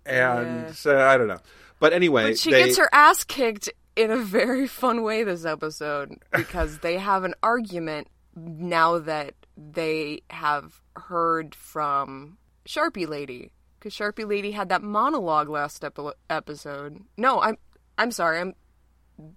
[0.05, 0.73] and Yeah.
[0.73, 1.41] so I don't know.
[1.81, 5.45] But anyway, But she they- gets her ass kicked in a very fun way this
[5.45, 12.37] episode because they have an argument now that they have heard from
[12.69, 17.03] Sharpie Lady because Sharpie Lady had that monologue last epi- episode.
[17.17, 17.57] No, I'm
[17.97, 18.41] I'm sorry.
[18.41, 18.55] I'm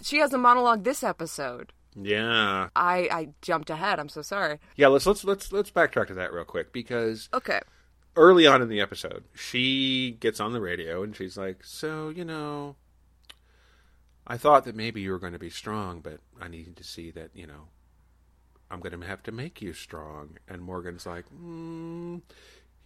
[0.02, 1.72] she has a monologue this episode.
[2.02, 4.00] Yeah I I jumped ahead.
[4.00, 4.60] I'm so sorry.
[4.76, 4.88] yeah.
[4.88, 7.60] Let's let's let's let's backtrack to that real quick because Okay.
[8.16, 12.24] early on in the episode, she gets on the radio and she's like, "So you
[12.26, 12.76] know."
[14.32, 17.10] I thought that maybe you were going to be strong, but I needed to see
[17.12, 17.70] that, you know,
[18.70, 20.38] I'm going to have to make you strong.
[20.48, 22.22] And Morgan's like, mm,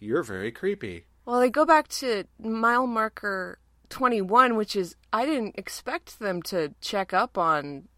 [0.00, 1.04] You're very creepy.
[1.26, 3.58] Well, they go back to mile marker
[3.90, 7.88] 21, which is I didn't expect them to check up on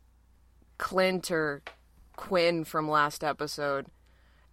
[0.79, 1.63] Clint or
[2.17, 3.87] Quinn from last episode.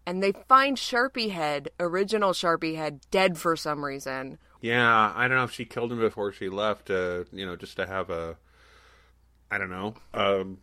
[0.06, 4.38] And they find Sharpie Head, original Sharpie Head, dead for some reason.
[4.60, 7.78] Yeah, I don't know if she killed him before she left, uh, you know, just
[7.78, 8.38] to have a,
[9.50, 10.58] I don't know, um,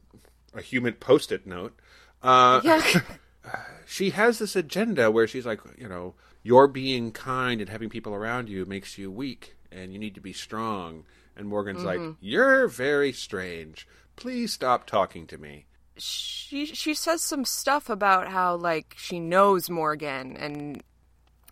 [0.55, 1.79] a human post it note.
[2.23, 2.83] Uh, Yeah.
[3.87, 8.14] she has this agenda where she's like, you know, your being kind and having people
[8.14, 11.05] around you makes you weak and you need to be strong.
[11.37, 13.87] And Morgan's like, you're very strange.
[14.20, 15.66] Please stop talking to me.
[15.96, 20.83] she she says some stuff about how like she knows Morgan and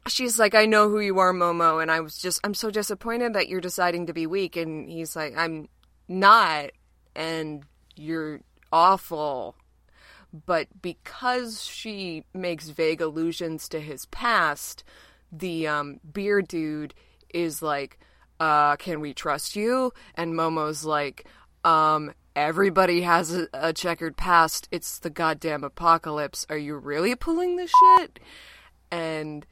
[0.07, 3.33] she's like I know who you are Momo and I was just I'm so disappointed
[3.35, 5.69] that you're deciding to be weak and he's like I'm
[6.09, 6.71] not
[7.17, 7.65] and
[7.97, 8.41] you're
[8.73, 9.57] awful
[10.47, 14.85] but because she makes vague allusions to his past
[15.33, 16.95] the um beer dude
[17.35, 17.99] is like
[18.41, 21.27] uh can we trust you and Momo's like
[21.65, 24.69] um everybody has a, a checkered past.
[24.71, 26.47] It's the goddamn apocalypse.
[26.49, 28.21] Are you really pulling this shit?
[28.91, 29.45] And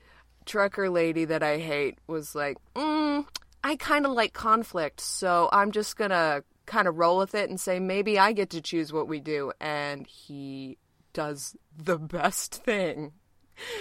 [0.44, 3.26] trucker lady that i hate was like mm,
[3.64, 7.60] i kind of like conflict so i'm just gonna kind of roll with it and
[7.60, 9.52] say maybe i get to choose what we do.
[9.60, 10.78] And he
[11.12, 13.12] does the best thing.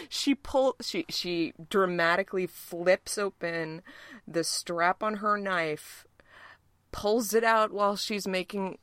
[0.09, 3.83] She pull she she dramatically flips open
[4.27, 6.07] the strap on her knife
[6.95, 8.77] pulls it out while she's making,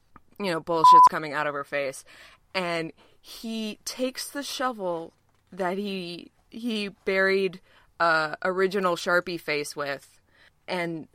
[0.44, 2.04] you know, bullshit's coming out of her face.
[2.54, 5.12] And he takes the shovel
[5.52, 7.60] that he he buried
[8.00, 10.20] uh, original Sharpie face with
[10.66, 11.08] and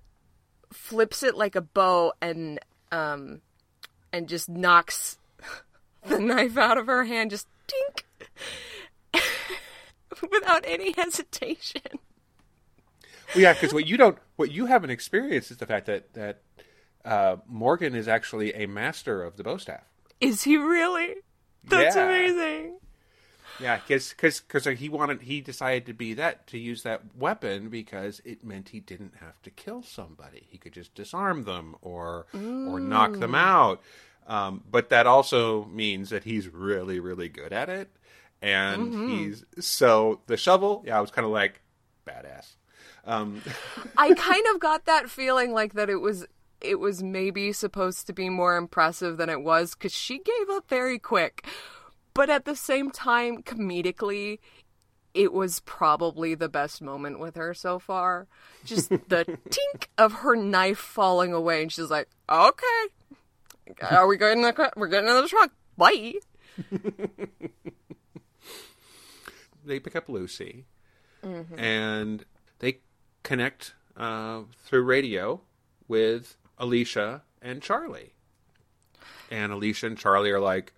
[0.71, 2.59] flips it like a bow and
[2.91, 3.41] um
[4.11, 5.17] and just knocks
[6.07, 8.03] the knife out of her hand just tink
[10.31, 11.99] without any hesitation.
[13.35, 16.41] Well, yeah, because what you don't, what you haven't experienced is the fact that that
[17.07, 19.85] uh, Morgan is actually a master of the bow staff.
[20.19, 21.15] Is he really?
[21.63, 22.05] That's Yeah.
[22.05, 22.79] amazing.
[23.59, 28.21] Yeah, because because he wanted he decided to be that to use that weapon because
[28.23, 30.45] it meant he didn't have to kill somebody.
[30.49, 33.81] He could just disarm them or or knock them out.
[34.27, 37.89] Um, but that also means that he's really really good at it,
[38.43, 40.83] and he's so the shovel.
[40.85, 41.61] Yeah, I was kind of like
[42.05, 42.55] badass.
[43.05, 43.41] Um,
[43.97, 46.27] I kind of got that feeling like that it was
[46.61, 50.67] it was maybe supposed to be more impressive than it was cuz she gave up
[50.67, 51.45] very quick.
[52.13, 54.39] But at the same time comedically
[55.13, 58.27] it was probably the best moment with her so far.
[58.63, 62.63] Just the tink of her knife falling away and she's like, "Okay.
[63.89, 64.71] Are we going in the car?
[64.75, 65.51] We're getting in the truck.
[65.77, 66.13] Bye."
[69.65, 70.65] they pick up Lucy,
[71.55, 72.25] and
[72.59, 72.79] they
[73.23, 75.41] connect uh, through radio
[75.87, 78.13] with Alicia and Charlie.
[79.29, 80.73] And Alicia and Charlie are like,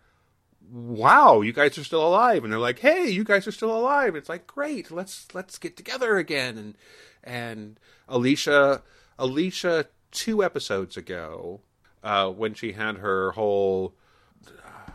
[0.71, 4.15] "Wow, you guys are still alive!" And they're like, "Hey, you guys are still alive!"
[4.15, 6.77] It's like, "Great, let's let's get together again." And
[7.23, 8.81] and Alicia,
[9.17, 11.61] Alicia, two episodes ago,
[12.03, 13.93] uh, when she had her whole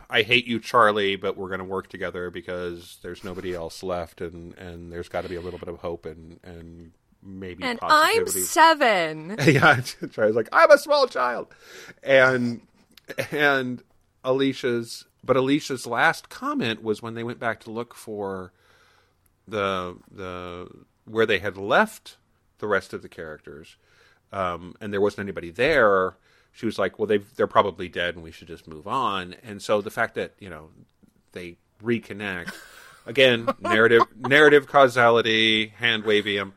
[0.09, 4.21] I hate you, Charlie, but we're going to work together because there's nobody else left,
[4.21, 6.91] and, and there's got to be a little bit of hope and and
[7.25, 9.37] maybe And I'm 7.
[9.45, 11.47] yeah, Charlie's like I'm a small child,
[12.03, 12.61] and
[13.31, 13.83] and
[14.23, 18.51] Alicia's but Alicia's last comment was when they went back to look for
[19.47, 20.67] the the
[21.05, 22.17] where they had left
[22.59, 23.75] the rest of the characters,
[24.31, 26.15] um, and there wasn't anybody there.
[26.51, 29.61] She was like, "Well, they they're probably dead, and we should just move on." And
[29.61, 30.69] so the fact that you know
[31.31, 32.53] they reconnect
[33.05, 36.53] again, narrative narrative causality, hand wavium,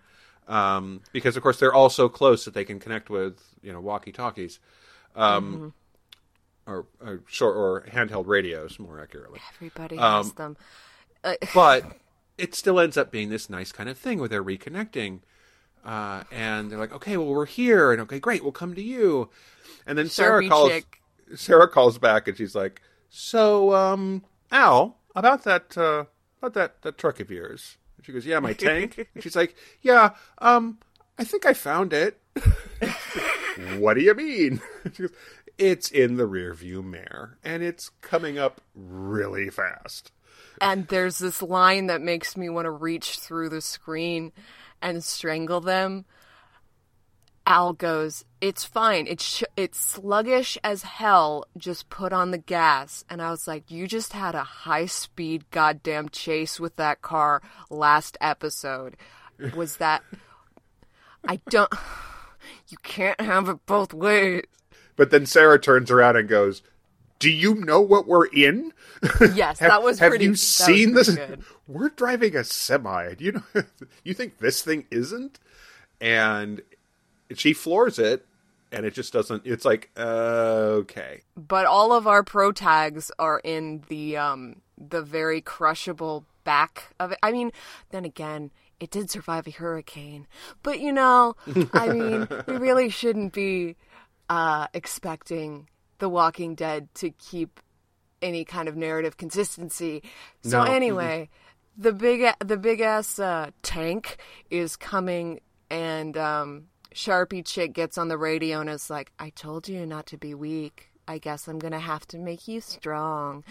[0.49, 3.81] um, because of course they're all so close that they can connect with you know
[3.81, 4.59] walkie talkies.
[5.17, 5.73] Um,
[6.67, 9.41] or, or short or handheld radios, more accurately.
[9.55, 10.57] Everybody has Um, them.
[11.25, 11.99] Uh, But
[12.37, 15.21] it still ends up being this nice kind of thing where they're reconnecting.
[15.83, 17.91] Uh, and they're like, okay, well, we're here.
[17.91, 19.31] And okay, great, we'll come to you.
[19.87, 20.69] And then Sarah Sharpie calls.
[20.71, 21.01] chick.
[21.35, 24.23] Sarah calls back and she's like, so, um,
[24.53, 26.05] Al, about that, uh,
[26.43, 27.78] about that, that truck of yours.
[27.99, 28.97] And she goes, yeah, my tank.
[29.15, 30.79] and she's like, yeah, um,
[31.19, 32.19] I think I found it.
[33.79, 34.61] what do you mean?
[34.95, 35.13] She goes,
[35.59, 40.13] it's in the rearview mirror and it's coming up really fast.
[40.61, 44.33] and there's this line that makes me want to reach through the screen
[44.81, 46.05] and strangle them.
[47.49, 49.07] Al goes, "It's fine.
[49.07, 51.47] It's sh- it's sluggish as hell.
[51.57, 55.45] Just put on the gas." And I was like, "You just had a high speed
[55.51, 57.41] goddamn chase with that car
[57.71, 58.97] last episode.
[59.57, 60.03] Was that?
[61.27, 61.73] I don't.
[62.69, 64.45] You can't have it both ways."
[64.97, 66.63] But then Sarah turns around and goes,
[67.19, 68.73] "Do you know what we're in?"
[69.35, 71.15] Yes, have, that was Have pretty- you seen this?
[71.15, 71.43] good.
[71.67, 73.15] We're driving a semi.
[73.15, 73.63] Do you know?
[74.05, 75.39] you think this thing isn't?
[76.01, 76.63] And
[77.35, 78.27] she floors it,
[78.73, 79.43] and it just doesn't.
[79.45, 85.03] It's like, uh, okay, but all of our pro tags are in the um the
[85.03, 87.19] very crushable back of it.
[87.23, 87.53] I mean,
[87.91, 88.51] then again,
[88.81, 90.27] it did survive a hurricane.
[90.63, 91.37] But you know,
[91.75, 93.77] I mean, we really shouldn't be
[94.29, 95.69] uh expecting
[95.99, 97.61] The Walking Dead to keep
[98.21, 100.03] any kind of narrative consistency.
[100.43, 100.71] So No.
[100.71, 101.29] anyway,
[101.77, 104.17] the big the big ass uh, tank
[104.51, 106.65] is coming, and um,
[106.95, 110.35] Sharpie chick gets on the radio and is like, "I told you not to be
[110.35, 110.91] weak.
[111.07, 113.45] I guess I'm gonna have to make you strong."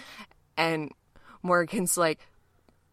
[0.58, 0.92] And
[1.44, 2.28] Morgan's like,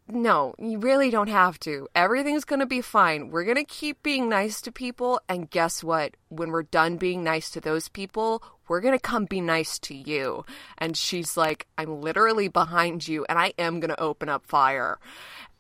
[0.07, 1.89] no, you really don't have to.
[1.95, 3.31] Everything's going to be fine.
[3.31, 5.21] We're going to keep being nice to people.
[5.29, 6.17] And guess what?
[6.29, 9.95] When we're done being nice to those people, we're going to come be nice to
[9.95, 10.45] you.
[10.77, 14.99] And she's like, I'm literally behind you and I am going to open up fire.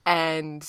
[0.04, 0.68] And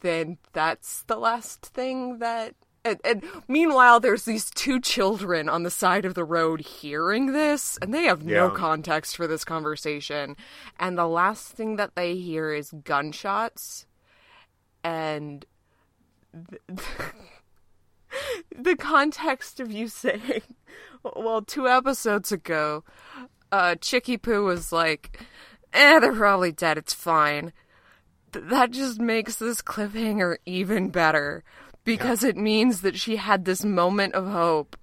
[0.00, 2.54] then that's the last thing that.
[2.84, 7.78] And, and meanwhile, there's these two children on the side of the road hearing this,
[7.80, 8.54] and they have no Yeah.
[8.56, 10.36] context for this conversation.
[10.80, 13.86] And the last thing that they hear is gunshots.
[14.82, 15.44] And
[16.34, 16.62] th-
[18.56, 20.42] the context of you saying,
[21.04, 22.82] well, two episodes ago,
[23.52, 25.20] uh, Chicky Poo was like,
[25.72, 27.52] eh, they're probably dead, it's fine.
[28.32, 31.44] Th- that just makes this cliffhanger even better
[31.84, 34.76] because it means that she had this moment of hope.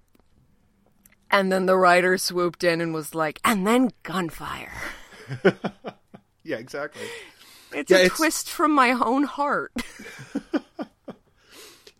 [1.32, 4.74] And then the writer swooped in and was like, and then gunfire.
[6.44, 7.04] yeah, exactly.
[7.72, 9.74] It's Yeah, a it's- twist from my own heart.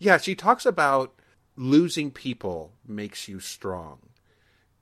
[0.02, 1.14] Yeah, she talks about
[1.56, 3.98] losing people makes you strong,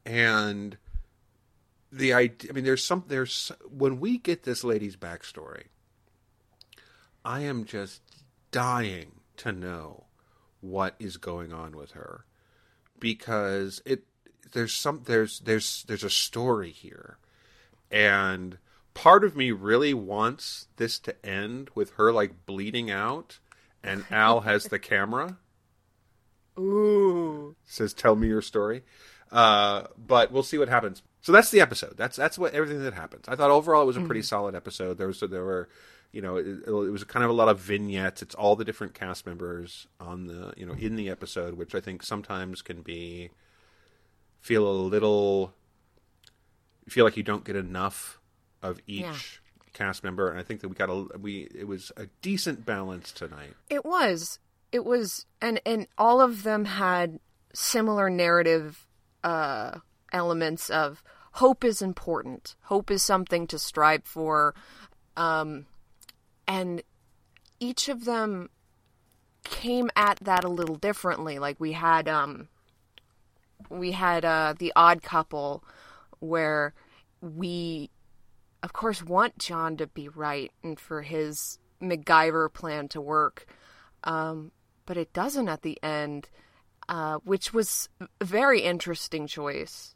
[0.06, 0.76] and
[1.90, 2.50] the idea.
[2.50, 3.02] I mean, there's some.
[3.08, 5.64] There's when we get this lady's backstory,
[7.24, 8.00] I am just
[8.52, 10.04] dying to know
[10.60, 12.24] what is going on with her.
[12.98, 14.04] Because it
[14.52, 17.18] there's some there's there's there's a story here.
[17.90, 18.58] And
[18.94, 23.38] part of me really wants this to end with her like bleeding out
[23.82, 25.38] and Al has the camera.
[26.58, 27.54] Ooh.
[27.64, 28.82] says tell me your story.
[29.30, 31.02] Uh, but we'll see what happens.
[31.20, 31.94] So that's the episode.
[31.96, 33.26] That's that's what everything that happens.
[33.28, 34.98] I thought overall it was a pretty solid episode.
[34.98, 35.68] There was there were
[36.12, 38.94] you know it, it was kind of a lot of vignettes it's all the different
[38.94, 43.30] cast members on the you know in the episode which i think sometimes can be
[44.40, 45.52] feel a little
[46.88, 48.18] feel like you don't get enough
[48.62, 49.14] of each Yeah.
[49.74, 53.12] cast member and i think that we got a we it was a decent balance
[53.12, 54.38] tonight It was.
[54.72, 57.20] It was and and all of them had
[57.54, 58.86] similar narrative
[59.24, 59.78] uh
[60.12, 61.02] elements of
[61.32, 62.54] hope is important.
[62.64, 64.54] Hope is something to strive for.
[65.16, 65.66] Um
[66.48, 66.82] and
[67.60, 68.48] each of them
[69.44, 71.38] came at that a little differently.
[71.38, 72.48] Like we had um
[73.68, 75.62] we had uh the odd couple
[76.18, 76.74] where
[77.20, 77.90] we
[78.62, 83.46] of course want John to be right and for his MacGyver plan to work.
[84.04, 84.52] Um,
[84.86, 86.28] but it doesn't at the end,
[86.88, 87.88] uh, which was
[88.20, 89.94] a very interesting choice.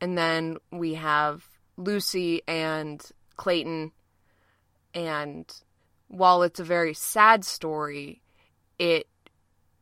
[0.00, 1.44] And then we have
[1.76, 3.02] Lucy and
[3.36, 3.92] Clayton,
[4.94, 5.52] and
[6.08, 8.22] while it's a very sad story,
[8.78, 9.06] it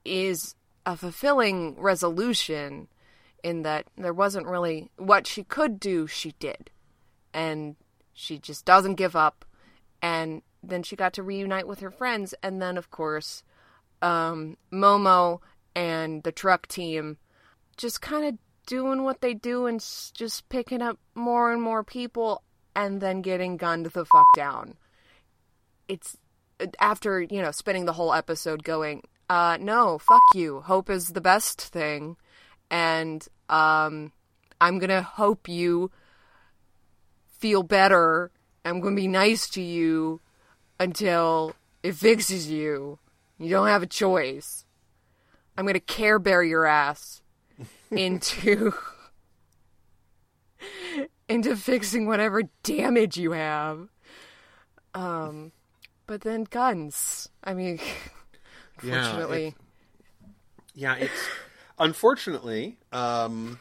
[0.04, 0.54] is
[0.86, 2.88] a fulfilling resolution
[3.42, 6.70] in that there wasn't really what she could do, she did.
[7.32, 7.76] And
[8.12, 9.44] she just doesn't give up.
[10.00, 12.34] And then she got to reunite with her friends.
[12.42, 13.42] And then, of course,
[14.00, 15.40] um, Momo
[15.74, 17.18] and the truck team
[17.76, 19.80] just kind of doing what they do and
[20.14, 22.42] just picking up more and more people
[22.74, 24.76] and then getting gunned the fuck down.
[25.88, 26.16] It's
[26.78, 30.60] after, you know, spending the whole episode going, uh, no, fuck you.
[30.60, 32.16] Hope is the best thing.
[32.70, 34.12] And, um,
[34.60, 35.90] I'm gonna hope you
[37.26, 38.30] feel better.
[38.64, 40.20] I'm gonna be nice to you
[40.78, 42.98] until it fixes you.
[43.38, 44.64] You don't have a choice.
[45.56, 47.20] I'm gonna care bear your ass
[47.90, 48.72] into
[51.28, 53.88] into fixing whatever damage you have.
[54.94, 55.52] Um,
[56.06, 57.28] but then guns.
[57.42, 57.78] I mean,
[58.82, 59.54] Yeah, unfortunately, it-
[60.74, 61.28] yeah, it's
[61.78, 63.60] unfortunately, um,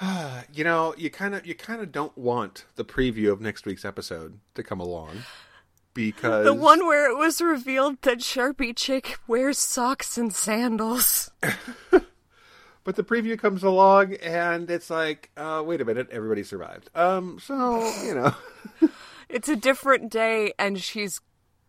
[0.52, 3.84] you know, you kind of you kind of don't want the preview of next week's
[3.84, 5.22] episode to come along
[5.94, 11.30] because the one where it was revealed that Sharpie Chick wears socks and sandals.
[12.84, 16.88] But the preview comes along and it's like, uh, wait a minute, everybody survived.
[16.94, 18.34] Um, so you know,
[19.28, 21.20] It's a different day, and she's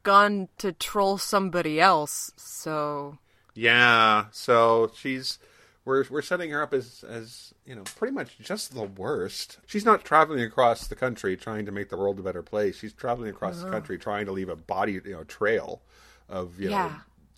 [0.03, 2.31] gone to troll somebody else.
[2.37, 3.17] So
[3.53, 4.25] yeah.
[4.31, 5.39] So she's
[5.85, 9.59] we're we're setting her up as as you know pretty much just the worst.
[9.65, 12.77] She's not traveling across the country trying to make the world a better place.
[12.77, 15.81] She's traveling across the country trying to leave a body you know trail
[16.29, 16.91] of you know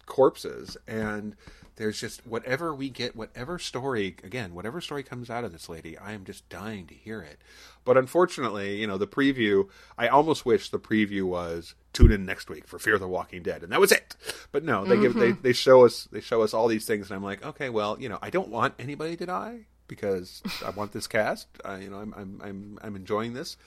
[0.05, 1.35] corpses and.
[1.81, 5.97] There's just whatever we get, whatever story, again, whatever story comes out of this lady,
[5.97, 7.39] I am just dying to hear it.
[7.83, 9.67] But unfortunately, you know, the preview,
[9.97, 13.63] I almost wish the preview was tune in next week for Fear the Walking Dead,
[13.63, 14.15] and that was it.
[14.51, 17.15] But no, they give they, they show us they show us all these things, and
[17.15, 20.91] I'm like, okay, well, you know, I don't want anybody to die because I want
[20.91, 21.47] this cast.
[21.65, 23.57] Uh, you know, I'm I'm I'm I'm enjoying this.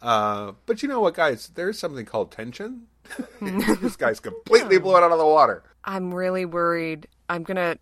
[0.00, 1.50] Uh, but you know what, guys?
[1.54, 2.86] There's something called tension.
[3.40, 5.62] this guy's completely blown out of the water.
[5.84, 7.08] I'm really worried.
[7.28, 7.78] I'm gonna.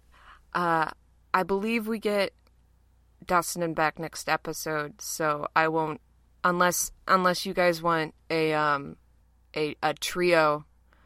[0.55, 0.91] Uh,
[1.35, 2.33] I believe we get
[3.25, 6.01] Dustin and back next episode, so I won't
[6.45, 8.97] unless unless you guys want a um
[9.55, 10.65] a a trio,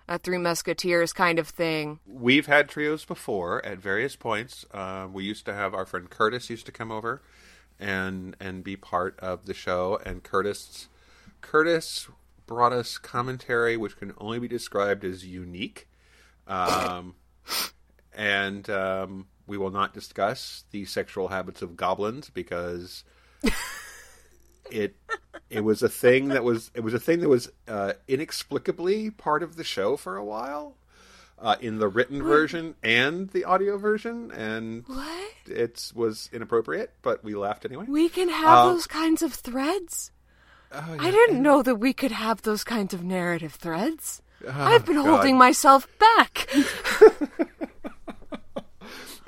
[0.09, 2.01] a three musketeers kind of thing.
[2.07, 4.65] We've had trios before at various points.
[4.73, 7.23] Uh, we used to have our friend Curtis used to come over
[7.79, 9.99] and and be part of the show.
[10.05, 10.89] And Curtis
[11.41, 12.09] Curtis
[12.51, 15.89] brought us commentary which can only be described as unique.
[16.49, 17.15] Um,
[18.13, 23.05] and um, we will not discuss the sexual habits of goblins because
[24.71, 24.97] it
[25.49, 29.43] it was a thing that was it was a thing that was uh, inexplicably part
[29.45, 30.77] of the show for a while
[31.39, 35.31] uh, in the written version and the audio version, and What?
[35.47, 37.85] it was inappropriate, but we laughed anyway.
[37.89, 40.11] We can have Uh, those kinds of threads.
[40.73, 44.23] Oh, I didn't know that we could have those kinds of narrative threads.
[44.47, 46.49] Oh, I've been holding myself back.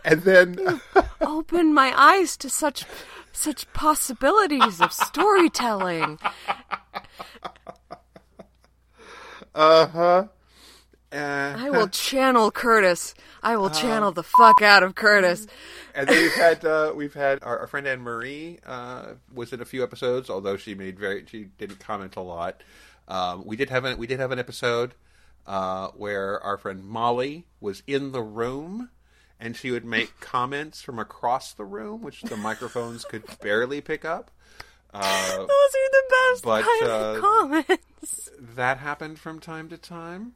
[0.05, 0.81] And then
[1.21, 2.85] Open my eyes to such
[3.31, 6.19] such possibilities of storytelling.
[9.55, 10.25] uh huh.
[11.13, 13.15] Uh, I will channel Curtis.
[13.43, 15.47] I will channel the fuck out of Curtis.
[15.95, 19.61] and then we've had uh, we've had our, our friend Anne Marie uh, was in
[19.61, 22.63] a few episodes, although she made very she didn't comment a lot.
[23.09, 24.95] Um, we did have an we did have an episode
[25.47, 28.89] uh, where our friend Molly was in the room,
[29.41, 34.05] and she would make comments from across the room, which the microphones could barely pick
[34.05, 34.31] up.
[34.95, 38.31] Uh, Those are the best But, kind uh, of comments.
[38.39, 40.35] that happened from time to time.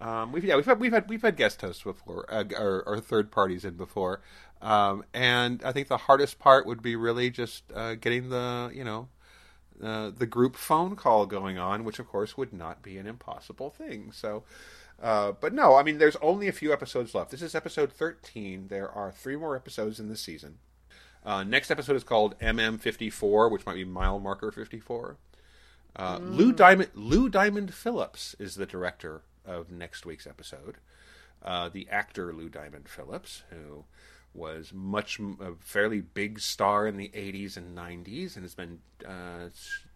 [0.00, 3.00] Um, we've yeah we've had we've had we've had guest hosts before uh, or, or
[3.00, 4.22] third parties in before,
[4.62, 8.82] um, and I think the hardest part would be really just uh, getting the you
[8.82, 9.08] know
[9.82, 13.68] uh, the group phone call going on, which of course would not be an impossible
[13.68, 14.10] thing.
[14.10, 14.42] So,
[15.02, 17.30] uh, but no, I mean there's only a few episodes left.
[17.30, 18.68] This is episode 13.
[18.68, 20.58] There are three more episodes in this season.
[21.26, 25.18] Uh, next episode is called MM54, which might be mile marker 54.
[25.94, 30.76] Uh, Lou Diamond Lou Diamond Phillips is the director of next week's episode.
[31.42, 33.84] Uh, the actor Lou Diamond Phillips, who
[34.34, 39.48] was much a fairly big star in the 80s and 90s, and has been uh,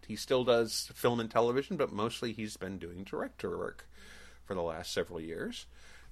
[0.07, 3.87] he still does film and television, but mostly he's been doing director work
[4.43, 5.65] for the last several years.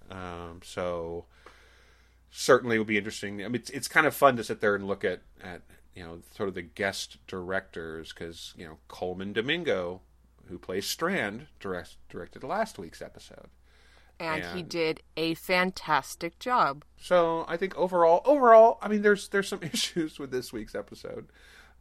[0.09, 1.25] Um, so
[2.31, 3.43] certainly will be interesting.
[3.43, 5.61] I mean, it's it's kind of fun to sit there and look at at
[5.95, 10.01] you know sort of the guest directors because you know Colman Domingo,
[10.53, 13.47] who plays Strand, direct, directed last week's episode.
[14.19, 16.85] And he did a fantastic job.
[16.95, 21.27] So I think overall, overall, I mean, there's there's some issues with this week's episode.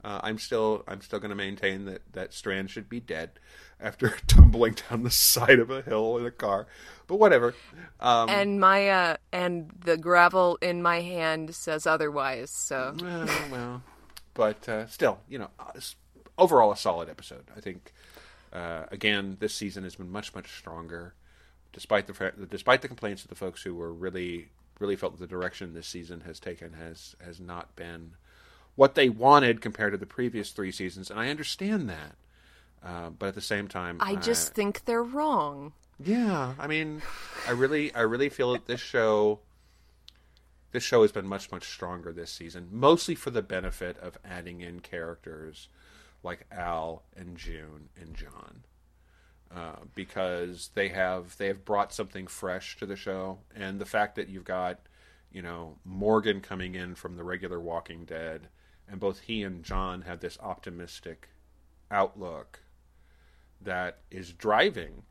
[0.02, 3.32] Uh, I'm still I'm still going to maintain that that Strand should be dead
[3.78, 6.66] after tumbling down the side of a hill in a car.
[7.06, 7.54] But whatever.
[8.00, 12.50] Um, and my uh, and the gravel in my hand says otherwise.
[12.50, 13.82] So well, well,
[14.32, 15.78] but uh, still, you know, uh,
[16.38, 17.44] overall a solid episode.
[17.54, 17.92] I think.
[18.53, 21.14] Uh, again, this season has been much much stronger,
[21.72, 24.48] despite the despite the complaints of the folks who were really
[24.78, 28.12] really felt that the direction this season has taken has has not been
[28.74, 32.16] what they wanted compared to the previous three seasons, and I understand that.
[32.84, 35.72] Uh, but at the same time, I just think they're wrong.
[36.03, 37.00] yeah, I mean,
[37.46, 39.38] I really, I really feel that this show,
[40.72, 44.62] this show has been much, much stronger this season, mostly for the benefit of adding
[44.62, 45.68] in characters
[46.22, 48.64] like Al and June and John,
[49.54, 54.16] uh, because they have they have brought something fresh to the show, and the fact
[54.16, 54.80] that you've got,
[55.30, 58.48] you know, Morgan coming in from the regular Walking Dead,
[58.88, 61.28] and both he and John have this optimistic
[61.90, 62.60] outlook
[63.60, 65.02] that is driving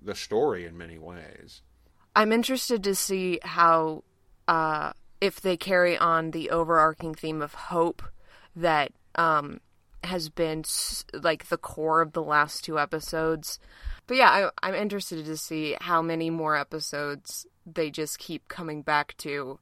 [0.00, 1.62] the story in many ways.
[2.14, 4.04] I'm interested to see how,
[4.48, 8.02] uh, if they carry on the overarching theme of hope
[8.54, 9.60] that um,
[10.06, 10.64] has been
[11.12, 13.58] like the core of the last two episodes.
[14.06, 18.82] But yeah, I, I'm interested to see how many more episodes they just keep coming
[18.82, 19.58] back to.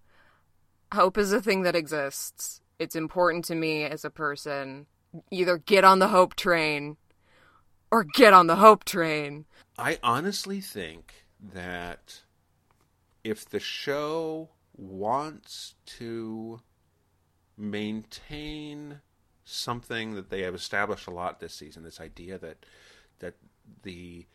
[0.93, 2.61] Hope is a thing that exists.
[2.79, 4.87] It's important to me as a person.
[5.31, 6.97] Either get on the hope train
[7.91, 9.47] or get on the hope train.
[9.79, 12.23] I honestly think that
[13.23, 16.61] if the show wants to
[17.57, 19.01] maintain
[19.45, 22.65] something that they have established a lot this season, this idea that
[23.21, 23.35] that
[23.83, 24.27] the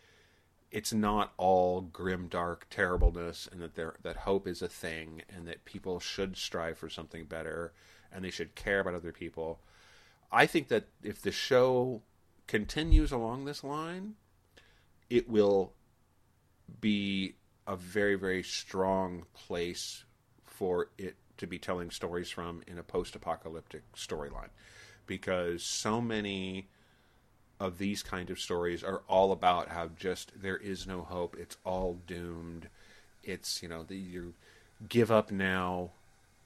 [0.71, 5.47] it's not all grim, dark terribleness, and that there that hope is a thing, and
[5.47, 7.73] that people should strive for something better,
[8.11, 9.59] and they should care about other people.
[10.31, 12.03] I think that if the show
[12.47, 14.15] continues along this line,
[15.09, 15.73] it will
[16.81, 17.35] be
[17.65, 20.03] a very, very strong place
[20.45, 24.49] for it to be telling stories from in a post apocalyptic storyline.
[25.09, 26.69] Because so many
[27.59, 31.57] of these kind of stories are all about how just there is no hope, it's
[31.65, 32.69] all doomed.
[33.23, 34.35] It's, you know, the, you
[34.87, 35.89] give up now,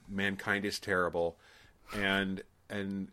[0.08, 1.36] mankind is terrible.
[1.94, 3.08] And, and,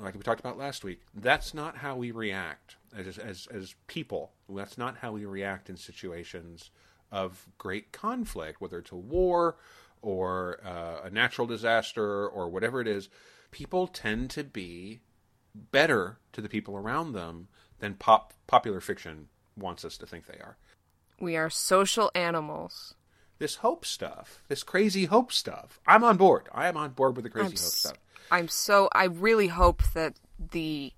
[0.00, 4.30] like we talked about last week, that's not how we react as as as people.
[4.48, 6.70] That's not how we react in situations
[7.10, 9.56] of great conflict, whether it's a war
[10.00, 13.08] or uh, a natural disaster or whatever it is.
[13.50, 15.00] People tend to be
[15.54, 20.38] better to the people around them than pop popular fiction wants us to think they
[20.38, 20.56] are.
[21.20, 22.94] We are social animals.
[23.38, 25.80] This hope stuff, this crazy hope stuff.
[25.86, 26.48] I'm on board.
[26.52, 27.98] I am on board with the crazy I'm hope stuff.
[28.30, 30.18] I'm so I really hope that
[30.52, 30.92] the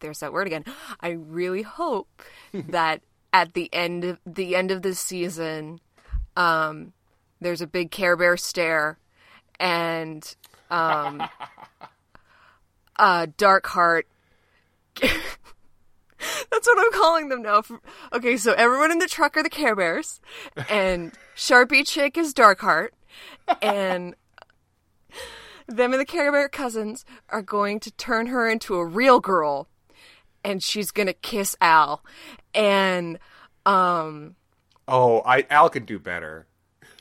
[0.00, 0.64] there's that word again.
[1.00, 3.02] I really hope that
[3.32, 5.80] at the end of the end of this season,
[6.36, 6.92] um,
[7.40, 8.98] there's a big Care Bear stare,
[9.58, 10.34] and
[10.70, 11.22] um,
[12.96, 14.06] uh, Dark Heart.
[15.00, 17.62] That's what I'm calling them now.
[18.12, 20.20] Okay, so everyone in the truck are the Care Bears,
[20.68, 22.88] and Sharpie Chick is Darkheart,
[23.62, 24.14] and
[25.66, 29.68] them and the Care Bear cousins are going to turn her into a real girl,
[30.44, 32.04] and she's gonna kiss Al,
[32.54, 33.18] and
[33.64, 34.34] um,
[34.88, 36.46] Oh, I Al could do better.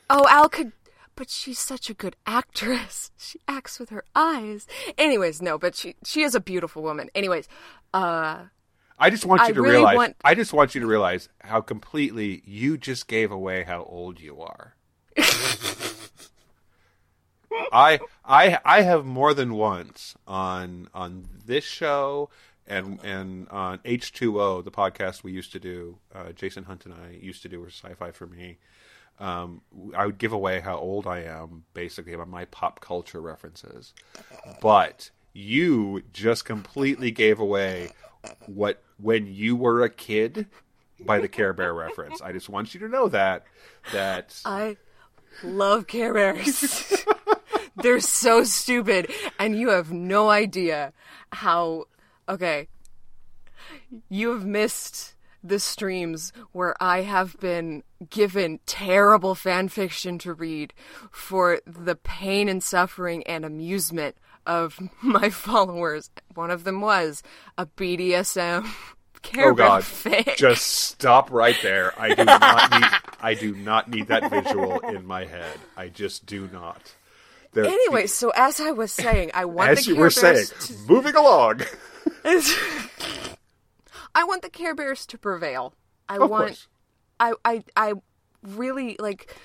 [0.09, 0.71] oh Al could,
[1.19, 3.11] but she's such a good actress.
[3.17, 4.65] She acts with her eyes.
[4.97, 7.09] Anyways, no, but she she is a beautiful woman.
[7.13, 7.47] Anyways,
[7.93, 8.37] uh,
[8.97, 9.95] I just want you I to really realize.
[9.97, 14.19] want- I just want you to realize how completely you just gave away how old
[14.19, 14.75] you are.
[17.71, 22.29] I I I have more than once on on this show
[22.67, 25.97] and and on H two O, the podcast we used to do.
[26.13, 28.57] Uh, Jason Hunt and I used to do for Sci-Fi for me.
[29.19, 29.61] Um,
[29.95, 33.93] I would give away how old I am basically by my pop culture references,
[34.61, 37.91] but you just completely gave away
[38.45, 40.47] what when you were a kid
[40.99, 42.21] by the Care Bear reference.
[42.21, 43.43] I just want you to know that
[43.91, 44.77] that I
[45.43, 47.05] love Care Bears.
[47.75, 50.93] They're so stupid, and you have no idea
[51.31, 51.85] how.
[52.27, 52.67] Okay.
[54.07, 60.73] You have missed the streams where I have been given terrible fan fiction to read
[61.11, 64.15] for the pain and suffering and amusement
[64.45, 66.09] of my followers.
[66.35, 67.23] One of them was
[67.57, 68.67] a BDSM
[69.21, 70.37] Care oh god fic.
[70.37, 72.87] just stop right there i do not need
[73.19, 76.93] i do not need that visual in my head i just do not
[77.51, 80.45] They're- Anyway, so as I was saying, I want as the you Care were saying,
[80.61, 81.63] to moving along.
[84.13, 85.73] I want the Care Bears to prevail.
[86.07, 86.67] I Of want course.
[87.19, 87.93] I I I
[88.43, 89.35] really like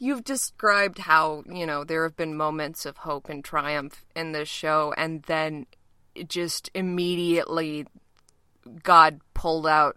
[0.00, 4.48] you've described how, you know, there have been moments of hope and triumph in this
[4.48, 5.66] show and then
[6.14, 7.86] it just immediately
[8.82, 9.96] God pulled out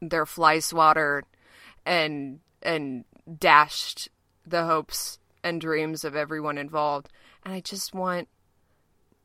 [0.00, 1.24] their fly swatter
[1.84, 3.04] and and
[3.38, 4.08] dashed
[4.46, 7.08] the hopes and dreams of everyone involved.
[7.44, 8.28] And I just want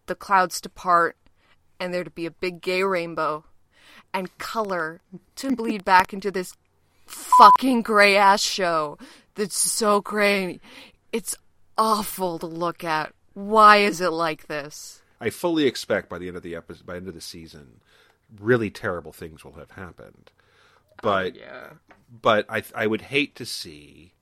[0.07, 1.18] the clouds to part
[1.80, 3.45] and there to be a big gay rainbow
[4.13, 5.01] and color
[5.37, 6.53] to bleed back into this
[7.05, 8.97] fucking gray ass show
[9.35, 10.59] that's so gray.
[11.13, 11.35] It's
[11.77, 13.13] awful to look at.
[13.33, 15.01] Why is it like this?
[15.21, 17.81] I fully expect by the end of the episode, by the end of the season,
[18.39, 20.31] really terrible things will have happened.
[21.01, 21.69] But oh, Yeah.
[22.21, 24.13] but I I would hate to see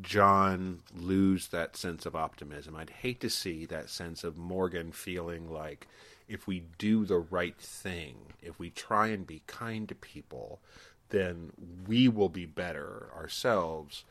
[0.00, 2.76] John lose that sense of optimism.
[2.76, 5.88] I'd hate to see that sense of Morgan feeling like
[6.30, 10.60] if we do the right thing, if we try and be kind to people,
[11.08, 11.50] then
[11.88, 14.04] we will be better ourselves.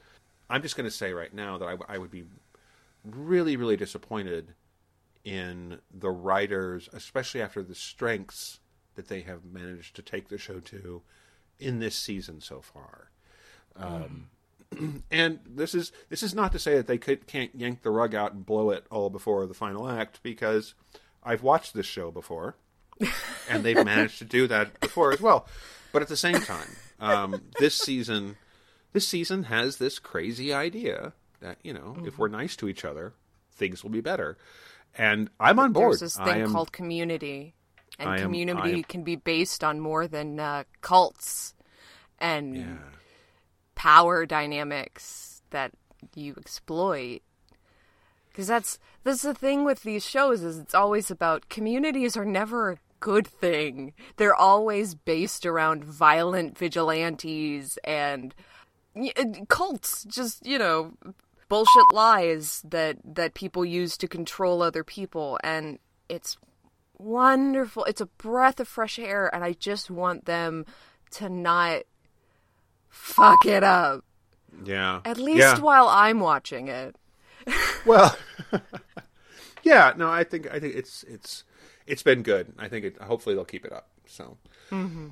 [0.50, 2.26] I'm just going to say right now that I, I would be
[3.06, 4.54] really, really disappointed
[5.24, 8.60] in the writers, especially after the strengths
[8.96, 11.02] that they have managed to take the show to
[11.58, 13.12] in this season so far.
[13.78, 14.30] Um,
[15.12, 18.14] and this is this is not to say that they could, can't yank the rug
[18.14, 20.74] out and blow it all before the final act, because
[21.24, 22.56] I've watched this show before,
[23.50, 25.48] and they've managed to do that before as well.
[25.92, 26.68] But at the same time,
[27.00, 28.38] um, this season,
[28.94, 33.14] this season has this crazy idea that you know, if we're nice to each other,
[33.54, 34.38] things will be better.
[34.98, 35.92] And I'm on board.
[35.92, 37.54] There's this thing am, called community,
[37.98, 41.54] and am- community am- can be based on more than uh, cults
[42.20, 42.78] and yeah.
[43.76, 45.72] power dynamics that
[46.16, 47.22] you exploit.
[48.30, 52.72] Because that's that's the thing with these shows is it's always about communities are never
[52.72, 53.94] a good thing.
[54.18, 58.34] They're always based around violent vigilantes and
[58.96, 60.04] uh, cults.
[60.04, 60.94] Just you know,
[61.48, 66.38] bullshit lies that that people use to control other people, and it's
[66.98, 67.86] wonderful.
[67.86, 70.66] It's a breath of fresh air, and I just want them
[71.12, 71.84] to not
[72.90, 74.04] fuck it up.
[74.64, 75.02] Yeah.
[75.06, 75.60] At least yeah.
[75.60, 76.96] while I'm watching it.
[77.86, 78.18] Well,
[79.64, 81.44] yeah, no, I think I think it's it's
[81.88, 82.54] it's been good.
[82.58, 83.88] I think it, hopefully they'll keep it up.
[84.06, 84.38] So,
[84.72, 85.08] mm-hmm.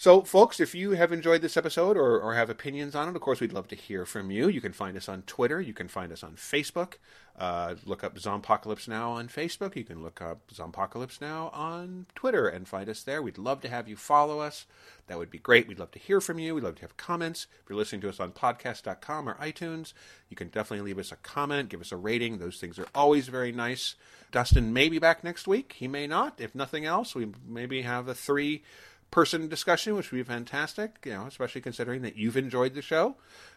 [0.00, 3.20] So folks, if you have enjoyed this episode or, or have opinions on it, of
[3.20, 4.48] course, we'd love to hear from you.
[4.48, 5.60] You can find us on Twitter.
[5.60, 6.94] You can find us on Facebook.
[7.38, 9.76] Uh, look up Zompocalypse Now on Facebook.
[9.76, 13.20] You can look up Zompocalypse Now on Twitter and find us there.
[13.20, 14.64] We'd love to have you follow us.
[15.06, 15.68] That would be great.
[15.68, 16.54] We'd love to hear from you.
[16.54, 17.46] We'd love to have comments.
[17.62, 19.92] If you're listening to us on podcast.com or iTunes,
[20.30, 22.38] you can definitely leave us a comment, give us a rating.
[22.38, 23.96] Those things are always very nice.
[24.32, 25.74] Dustin may be back next week.
[25.76, 26.40] He may not.
[26.40, 28.62] If nothing else, we maybe have a three
[29.10, 33.16] person discussion, which would be fantastic, you know, especially considering that you've enjoyed the show.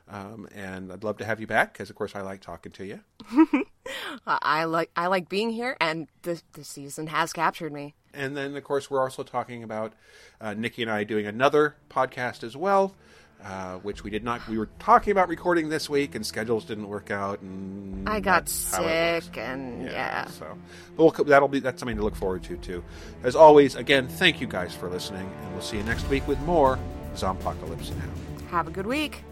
[0.09, 2.85] Um, and I'd love to have you back because, of course, I like talking to
[2.85, 2.99] you.
[4.27, 7.95] I, like I like being here, and the the season has captured me.
[8.13, 9.93] And then, of course, we're also talking about
[10.39, 12.95] uh, Nikki and I doing another podcast as well,
[13.43, 14.47] uh, which we did not.
[14.47, 17.41] We were talking about recording this week, and schedules didn't work out.
[17.41, 19.25] And I got that's how it works.
[19.25, 20.25] sick, and yeah.
[20.27, 20.57] So,
[20.95, 22.83] but we'll, that'll be that's something to look forward to too.
[23.23, 26.39] As always, again, thank you guys for listening, and we'll see you next week with
[26.41, 26.79] more
[27.15, 28.47] Zompocalypse Now.
[28.49, 29.23] Have a good week.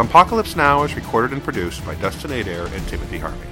[0.00, 3.46] Zompocalypse Now is recorded and produced by Dustin Adair and Timothy Harvey.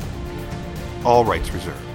[1.04, 1.87] All rights reserved.